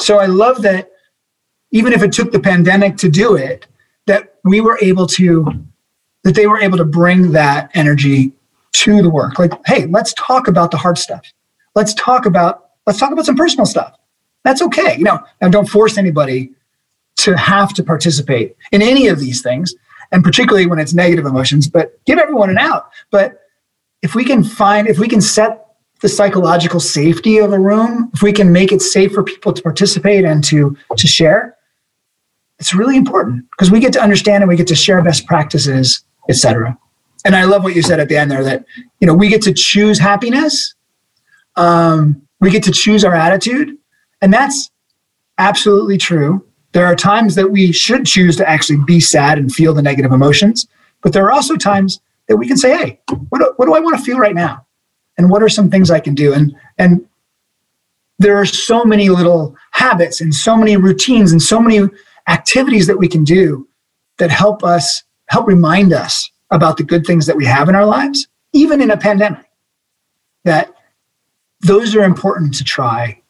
So 0.02 0.18
I 0.18 0.26
love 0.26 0.62
that 0.62 0.90
even 1.70 1.92
if 1.92 2.02
it 2.02 2.12
took 2.12 2.32
the 2.32 2.40
pandemic 2.40 2.96
to 2.98 3.08
do 3.08 3.36
it, 3.36 3.66
that 4.06 4.34
we 4.44 4.60
were 4.60 4.78
able 4.82 5.06
to 5.06 5.46
that 6.24 6.34
they 6.34 6.48
were 6.48 6.58
able 6.58 6.76
to 6.76 6.84
bring 6.84 7.32
that 7.32 7.70
energy 7.74 8.32
to 8.72 9.00
the 9.00 9.10
work. 9.10 9.38
Like, 9.38 9.52
hey, 9.66 9.86
let's 9.86 10.12
talk 10.14 10.48
about 10.48 10.72
the 10.72 10.76
hard 10.76 10.98
stuff. 10.98 11.22
Let's 11.76 11.94
talk 11.94 12.26
about 12.26 12.70
let's 12.86 12.98
talk 12.98 13.12
about 13.12 13.26
some 13.26 13.36
personal 13.36 13.64
stuff. 13.64 13.94
That's 14.42 14.60
okay. 14.62 14.96
You 14.96 15.04
know, 15.04 15.20
and 15.40 15.52
don't 15.52 15.68
force 15.68 15.98
anybody 15.98 16.52
to 17.18 17.36
have 17.36 17.74
to 17.74 17.84
participate 17.84 18.56
in 18.72 18.80
any 18.80 19.08
of 19.08 19.18
these 19.18 19.42
things, 19.42 19.74
and 20.12 20.24
particularly 20.24 20.66
when 20.66 20.78
it's 20.78 20.94
negative 20.94 21.26
emotions, 21.26 21.68
but 21.68 22.02
give 22.04 22.18
everyone 22.18 22.50
an 22.50 22.58
out. 22.58 22.90
But 23.10 23.40
if 24.02 24.14
we 24.14 24.24
can 24.24 24.42
find 24.42 24.88
if 24.88 24.98
we 24.98 25.08
can 25.08 25.20
set 25.20 25.66
the 26.00 26.08
psychological 26.08 26.78
safety 26.78 27.38
of 27.38 27.52
a 27.52 27.58
room, 27.58 28.10
if 28.14 28.22
we 28.22 28.32
can 28.32 28.52
make 28.52 28.70
it 28.70 28.80
safe 28.80 29.12
for 29.12 29.22
people 29.22 29.52
to 29.52 29.62
participate 29.62 30.24
and 30.24 30.42
to 30.44 30.76
to 30.96 31.06
share, 31.06 31.56
it's 32.58 32.74
really 32.74 32.96
important 32.96 33.44
because 33.50 33.70
we 33.70 33.80
get 33.80 33.92
to 33.94 34.02
understand 34.02 34.42
and 34.42 34.48
we 34.48 34.56
get 34.56 34.68
to 34.68 34.76
share 34.76 35.02
best 35.02 35.26
practices, 35.26 36.02
etc. 36.28 36.78
And 37.24 37.34
I 37.34 37.44
love 37.44 37.64
what 37.64 37.74
you 37.74 37.82
said 37.82 37.98
at 37.98 38.08
the 38.08 38.16
end 38.16 38.30
there 38.30 38.44
that 38.44 38.64
you 39.00 39.06
know 39.06 39.14
we 39.14 39.28
get 39.28 39.42
to 39.42 39.52
choose 39.52 39.98
happiness, 39.98 40.74
um, 41.56 42.22
we 42.40 42.50
get 42.50 42.62
to 42.64 42.72
choose 42.72 43.04
our 43.04 43.14
attitude, 43.14 43.76
and 44.22 44.32
that's 44.32 44.70
absolutely 45.38 45.98
true. 45.98 46.44
There 46.72 46.86
are 46.86 46.96
times 46.96 47.34
that 47.34 47.50
we 47.50 47.72
should 47.72 48.06
choose 48.06 48.36
to 48.36 48.48
actually 48.48 48.78
be 48.86 49.00
sad 49.00 49.38
and 49.38 49.52
feel 49.52 49.74
the 49.74 49.82
negative 49.82 50.12
emotions, 50.12 50.66
but 51.02 51.12
there 51.12 51.24
are 51.24 51.32
also 51.32 51.56
times 51.56 52.00
that 52.28 52.36
we 52.36 52.46
can 52.46 52.56
say, 52.56 52.76
"Hey, 52.76 53.00
what 53.30 53.38
do, 53.38 53.52
what 53.56 53.66
do 53.66 53.74
I 53.74 53.80
want 53.80 53.96
to 53.96 54.04
feel 54.04 54.18
right 54.18 54.34
now?" 54.34 54.66
and 55.18 55.28
what 55.28 55.42
are 55.42 55.48
some 55.48 55.68
things 55.68 55.90
I 55.90 56.00
can 56.00 56.14
do? 56.14 56.32
And 56.32 56.56
and 56.78 57.04
there 58.18 58.36
are 58.36 58.46
so 58.46 58.84
many 58.84 59.10
little 59.10 59.54
habits 59.72 60.20
and 60.20 60.34
so 60.34 60.56
many 60.56 60.76
routines 60.76 61.30
and 61.32 61.42
so 61.42 61.60
many 61.60 61.88
activities 62.28 62.86
that 62.86 62.98
we 62.98 63.08
can 63.08 63.24
do 63.24 63.68
that 64.18 64.30
help 64.30 64.64
us 64.64 65.02
help 65.28 65.46
remind 65.46 65.92
us 65.92 66.30
about 66.50 66.78
the 66.78 66.82
good 66.82 67.06
things 67.06 67.26
that 67.26 67.36
we 67.36 67.44
have 67.44 67.68
in 67.68 67.74
our 67.74 67.84
lives, 67.84 68.26
even 68.52 68.80
in 68.80 68.90
a 68.90 68.96
pandemic. 68.96 69.44
That 70.44 70.72
those 71.60 71.94
are 71.94 72.04
important 72.04 72.54
to 72.54 72.64
try 72.64 73.20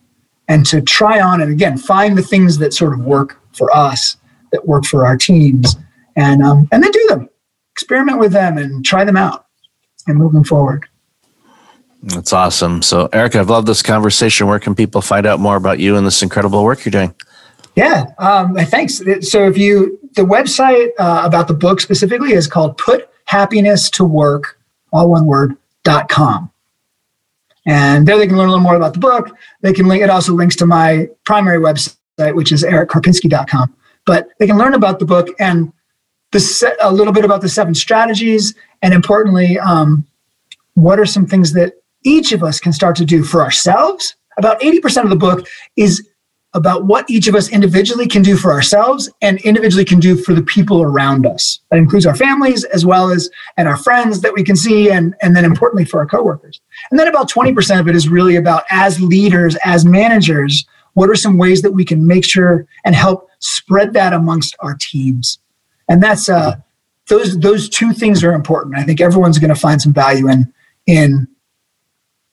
and 0.49 0.67
to 0.67 0.81
try 0.81 1.21
on 1.21 1.41
and 1.41 1.53
again 1.53 1.77
find 1.79 2.17
the 2.17 2.23
things 2.23 2.59
that 2.59 2.75
sort 2.75 2.93
of 2.93 3.01
work 3.01 3.41
for 3.53 3.75
us, 3.77 4.17
that 4.53 4.67
work 4.67 4.85
for 4.85 5.07
our 5.07 5.17
teams, 5.17 5.77
and 6.17 6.43
um, 6.43 6.69
and 6.73 6.83
then 6.83 6.91
do 6.91 7.07
them, 7.09 7.29
experiment 7.73 8.19
with 8.19 8.33
them, 8.33 8.59
and 8.59 8.85
try 8.85 9.05
them 9.05 9.17
out, 9.17 9.47
and 10.07 10.19
moving 10.19 10.45
forward. 10.45 10.87
That's 12.03 12.33
awesome. 12.33 12.83
So, 12.83 13.09
Eric, 13.13 13.35
I've 13.35 13.51
loved 13.51 13.67
this 13.67 13.83
conversation. 13.83 14.47
Where 14.47 14.61
can 14.61 14.75
people 14.75 15.03
find 15.03 15.27
out 15.27 15.41
more 15.41 15.57
about 15.57 15.81
you 15.81 15.97
and 15.97 16.07
this 16.07 16.23
incredible 16.23 16.63
work 16.63 16.85
you're 16.85 16.93
doing? 16.93 17.13
Yeah, 17.75 18.07
um, 18.19 18.55
thanks. 18.55 19.03
So, 19.29 19.49
if 19.49 19.59
you, 19.59 19.99
the 20.15 20.23
website 20.23 20.91
uh, 20.99 21.23
about 21.25 21.49
the 21.49 21.55
book 21.55 21.81
specifically 21.81 22.33
is 22.33 22.47
called 22.47 22.79
Put 22.79 23.11
Happiness 23.25 23.91
to 23.91 24.05
Work, 24.05 24.59
all 24.93 25.11
one 25.11 25.27
word, 25.27 25.57
dot 25.83 26.09
com. 26.09 26.51
And 27.69 28.09
there 28.09 28.17
they 28.17 28.27
can 28.27 28.39
learn 28.39 28.49
a 28.49 28.53
little 28.53 28.65
more 28.65 28.77
about 28.77 28.95
the 28.95 28.99
book. 28.99 29.31
They 29.61 29.75
can 29.75 29.87
link, 29.87 30.03
it 30.03 30.09
also 30.09 30.33
links 30.33 30.57
to 30.57 30.67
my 30.67 31.07
primary 31.25 31.59
website, 31.59 32.35
which 32.35 32.51
is 32.51 32.65
erickarpinski.com. 32.65 33.75
But 34.07 34.29
they 34.39 34.47
can 34.47 34.57
learn 34.57 34.73
about 34.73 34.99
the 34.99 35.05
book 35.05 35.29
and 35.39 35.71
the, 36.33 36.77
a 36.81 36.91
little 36.91 37.13
bit 37.13 37.27
about 37.27 37.43
the 37.43 37.49
seven 37.49 37.75
strategies, 37.75 38.55
and 38.81 38.95
importantly, 38.95 39.59
um, 39.59 40.07
what 40.75 40.99
are 40.99 41.05
some 41.05 41.27
things 41.27 41.53
that 41.53 41.75
each 42.05 42.33
of 42.33 42.43
us 42.43 42.59
can 42.59 42.73
start 42.73 42.97
to 42.97 43.05
do 43.05 43.23
for 43.23 43.43
ourselves. 43.43 44.17
About 44.39 44.61
80% 44.61 45.05
of 45.05 45.11
the 45.11 45.17
book 45.17 45.47
is 45.77 46.08
about 46.55 46.87
what 46.87 47.09
each 47.11 47.29
of 47.29 47.35
us 47.35 47.51
individually 47.51 48.07
can 48.07 48.23
do 48.23 48.37
for 48.37 48.53
ourselves 48.53 49.11
and 49.21 49.39
individually 49.43 49.85
can 49.85 50.01
do 50.01 50.17
for 50.17 50.33
the 50.33 50.43
people 50.43 50.83
around 50.83 51.27
us. 51.27 51.61
That 51.71 51.79
includes 51.79 52.07
our 52.07 52.17
families 52.17 52.65
as 52.65 52.87
well 52.87 53.11
as 53.11 53.29
and 53.57 53.69
our 53.69 53.77
friends 53.77 54.23
that 54.23 54.33
we 54.33 54.43
can 54.43 54.57
see 54.57 54.91
and, 54.91 55.15
and 55.21 55.37
then 55.37 55.45
importantly 55.45 55.85
for 55.85 56.01
our 56.01 56.07
coworkers. 56.07 56.61
And 56.91 56.99
then 56.99 57.07
about 57.07 57.31
20% 57.31 57.81
of 57.81 57.89
it 57.89 57.95
is 57.95 58.09
really 58.09 58.37
about 58.37 58.65
as 58.71 59.01
leaders, 59.01 59.57
as 59.65 59.85
managers, 59.85 60.65
what 60.95 61.11
are 61.11 61.15
some 61.15 61.37
ways 61.37 61.63
that 61.63 61.73
we 61.73 61.85
can 61.85 62.07
make 62.07 62.25
sure 62.25 62.67
and 62.85 62.95
help 62.95 63.29
spread 63.41 63.93
that 63.93 64.15
amongst 64.15 64.57
our 64.61 64.75
teams? 64.75 65.39
And 65.89 66.03
that's 66.03 66.29
uh 66.29 66.57
those 67.09 67.39
those 67.39 67.69
two 67.69 67.93
things 67.93 68.23
are 68.23 68.33
important. 68.33 68.77
I 68.77 68.83
think 68.83 69.01
everyone's 69.01 69.39
going 69.39 69.55
to 69.55 69.61
find 69.61 69.81
some 69.81 69.93
value 69.93 70.29
in 70.29 70.53
in 70.87 71.29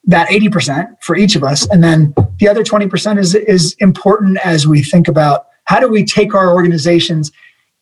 that 0.06 0.28
80% 0.28 1.02
for 1.02 1.16
each 1.16 1.34
of 1.34 1.42
us. 1.42 1.68
And 1.68 1.82
then 1.82 2.14
the 2.38 2.48
other 2.48 2.62
20% 2.62 3.18
is, 3.18 3.34
is 3.34 3.74
important 3.80 4.38
as 4.44 4.66
we 4.66 4.82
think 4.82 5.08
about 5.08 5.46
how 5.64 5.80
do 5.80 5.88
we 5.88 6.04
take 6.04 6.34
our 6.34 6.52
organizations 6.52 7.32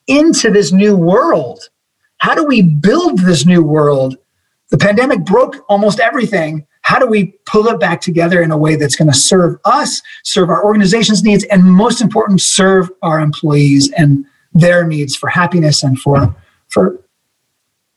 into 0.07 0.51
this 0.51 0.73
new 0.73 0.97
world? 0.97 1.69
How 2.19 2.35
do 2.35 2.45
we 2.45 2.63
build 2.63 3.19
this 3.19 3.45
new 3.45 3.63
world? 3.63 4.17
The 4.71 4.79
pandemic 4.79 5.25
broke 5.25 5.65
almost 5.69 6.01
everything. 6.01 6.67
How 6.81 6.99
do 6.99 7.07
we 7.07 7.35
pull 7.47 7.69
it 7.69 7.79
back 7.79 8.01
together 8.01 8.43
in 8.43 8.51
a 8.51 8.59
way 8.59 8.77
that's 8.77 8.97
going 8.97 9.11
to 9.11 9.17
serve 9.17 9.59
us, 9.65 10.03
serve 10.23 10.49
our 10.49 10.65
organization's 10.65 11.23
needs, 11.23 11.45
and 11.45 11.65
most 11.65 12.01
important, 12.01 12.41
serve 12.41 12.91
our 13.03 13.21
employees 13.21 13.93
and 13.93 14.25
their 14.53 14.87
needs 14.87 15.17
for 15.17 15.29
happiness 15.29 15.83
and 15.83 15.99
for, 15.99 16.35
for 16.69 17.01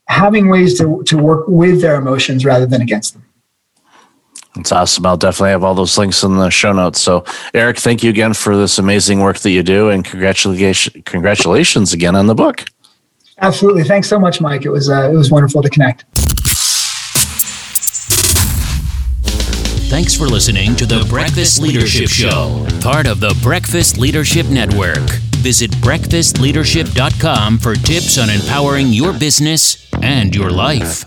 having 0.08 0.48
ways 0.48 0.78
to, 0.78 1.02
to 1.04 1.16
work 1.16 1.46
with 1.48 1.80
their 1.80 1.96
emotions 1.96 2.44
rather 2.44 2.66
than 2.66 2.82
against 2.82 3.14
them? 3.14 3.24
It's 4.58 4.72
awesome. 4.72 5.06
I'll 5.06 5.16
definitely 5.16 5.50
have 5.50 5.64
all 5.64 5.74
those 5.74 5.96
links 5.96 6.22
in 6.22 6.36
the 6.36 6.50
show 6.50 6.72
notes. 6.72 7.00
So, 7.00 7.24
Eric, 7.54 7.78
thank 7.78 8.02
you 8.02 8.10
again 8.10 8.34
for 8.34 8.56
this 8.56 8.78
amazing 8.78 9.20
work 9.20 9.38
that 9.38 9.50
you 9.50 9.62
do, 9.62 9.88
and 9.88 10.04
congratulations, 10.04 11.02
congratulations 11.04 11.92
again 11.92 12.16
on 12.16 12.26
the 12.26 12.34
book. 12.34 12.64
Absolutely. 13.40 13.84
Thanks 13.84 14.08
so 14.08 14.18
much, 14.18 14.40
Mike. 14.40 14.64
It 14.64 14.70
was 14.70 14.90
uh, 14.90 15.10
it 15.10 15.14
was 15.14 15.30
wonderful 15.30 15.62
to 15.62 15.70
connect. 15.70 16.04
Thanks 19.88 20.14
for 20.14 20.26
listening 20.26 20.76
to 20.76 20.84
the 20.86 21.06
Breakfast 21.08 21.60
Leadership 21.60 22.08
Show, 22.08 22.66
part 22.82 23.06
of 23.06 23.20
the 23.20 23.38
Breakfast 23.42 23.96
Leadership 23.96 24.46
Network. 24.46 25.08
Visit 25.38 25.70
breakfastleadership.com 25.70 27.58
for 27.58 27.74
tips 27.74 28.18
on 28.18 28.28
empowering 28.28 28.88
your 28.88 29.12
business 29.12 29.88
and 30.02 30.34
your 30.34 30.50
life. 30.50 31.04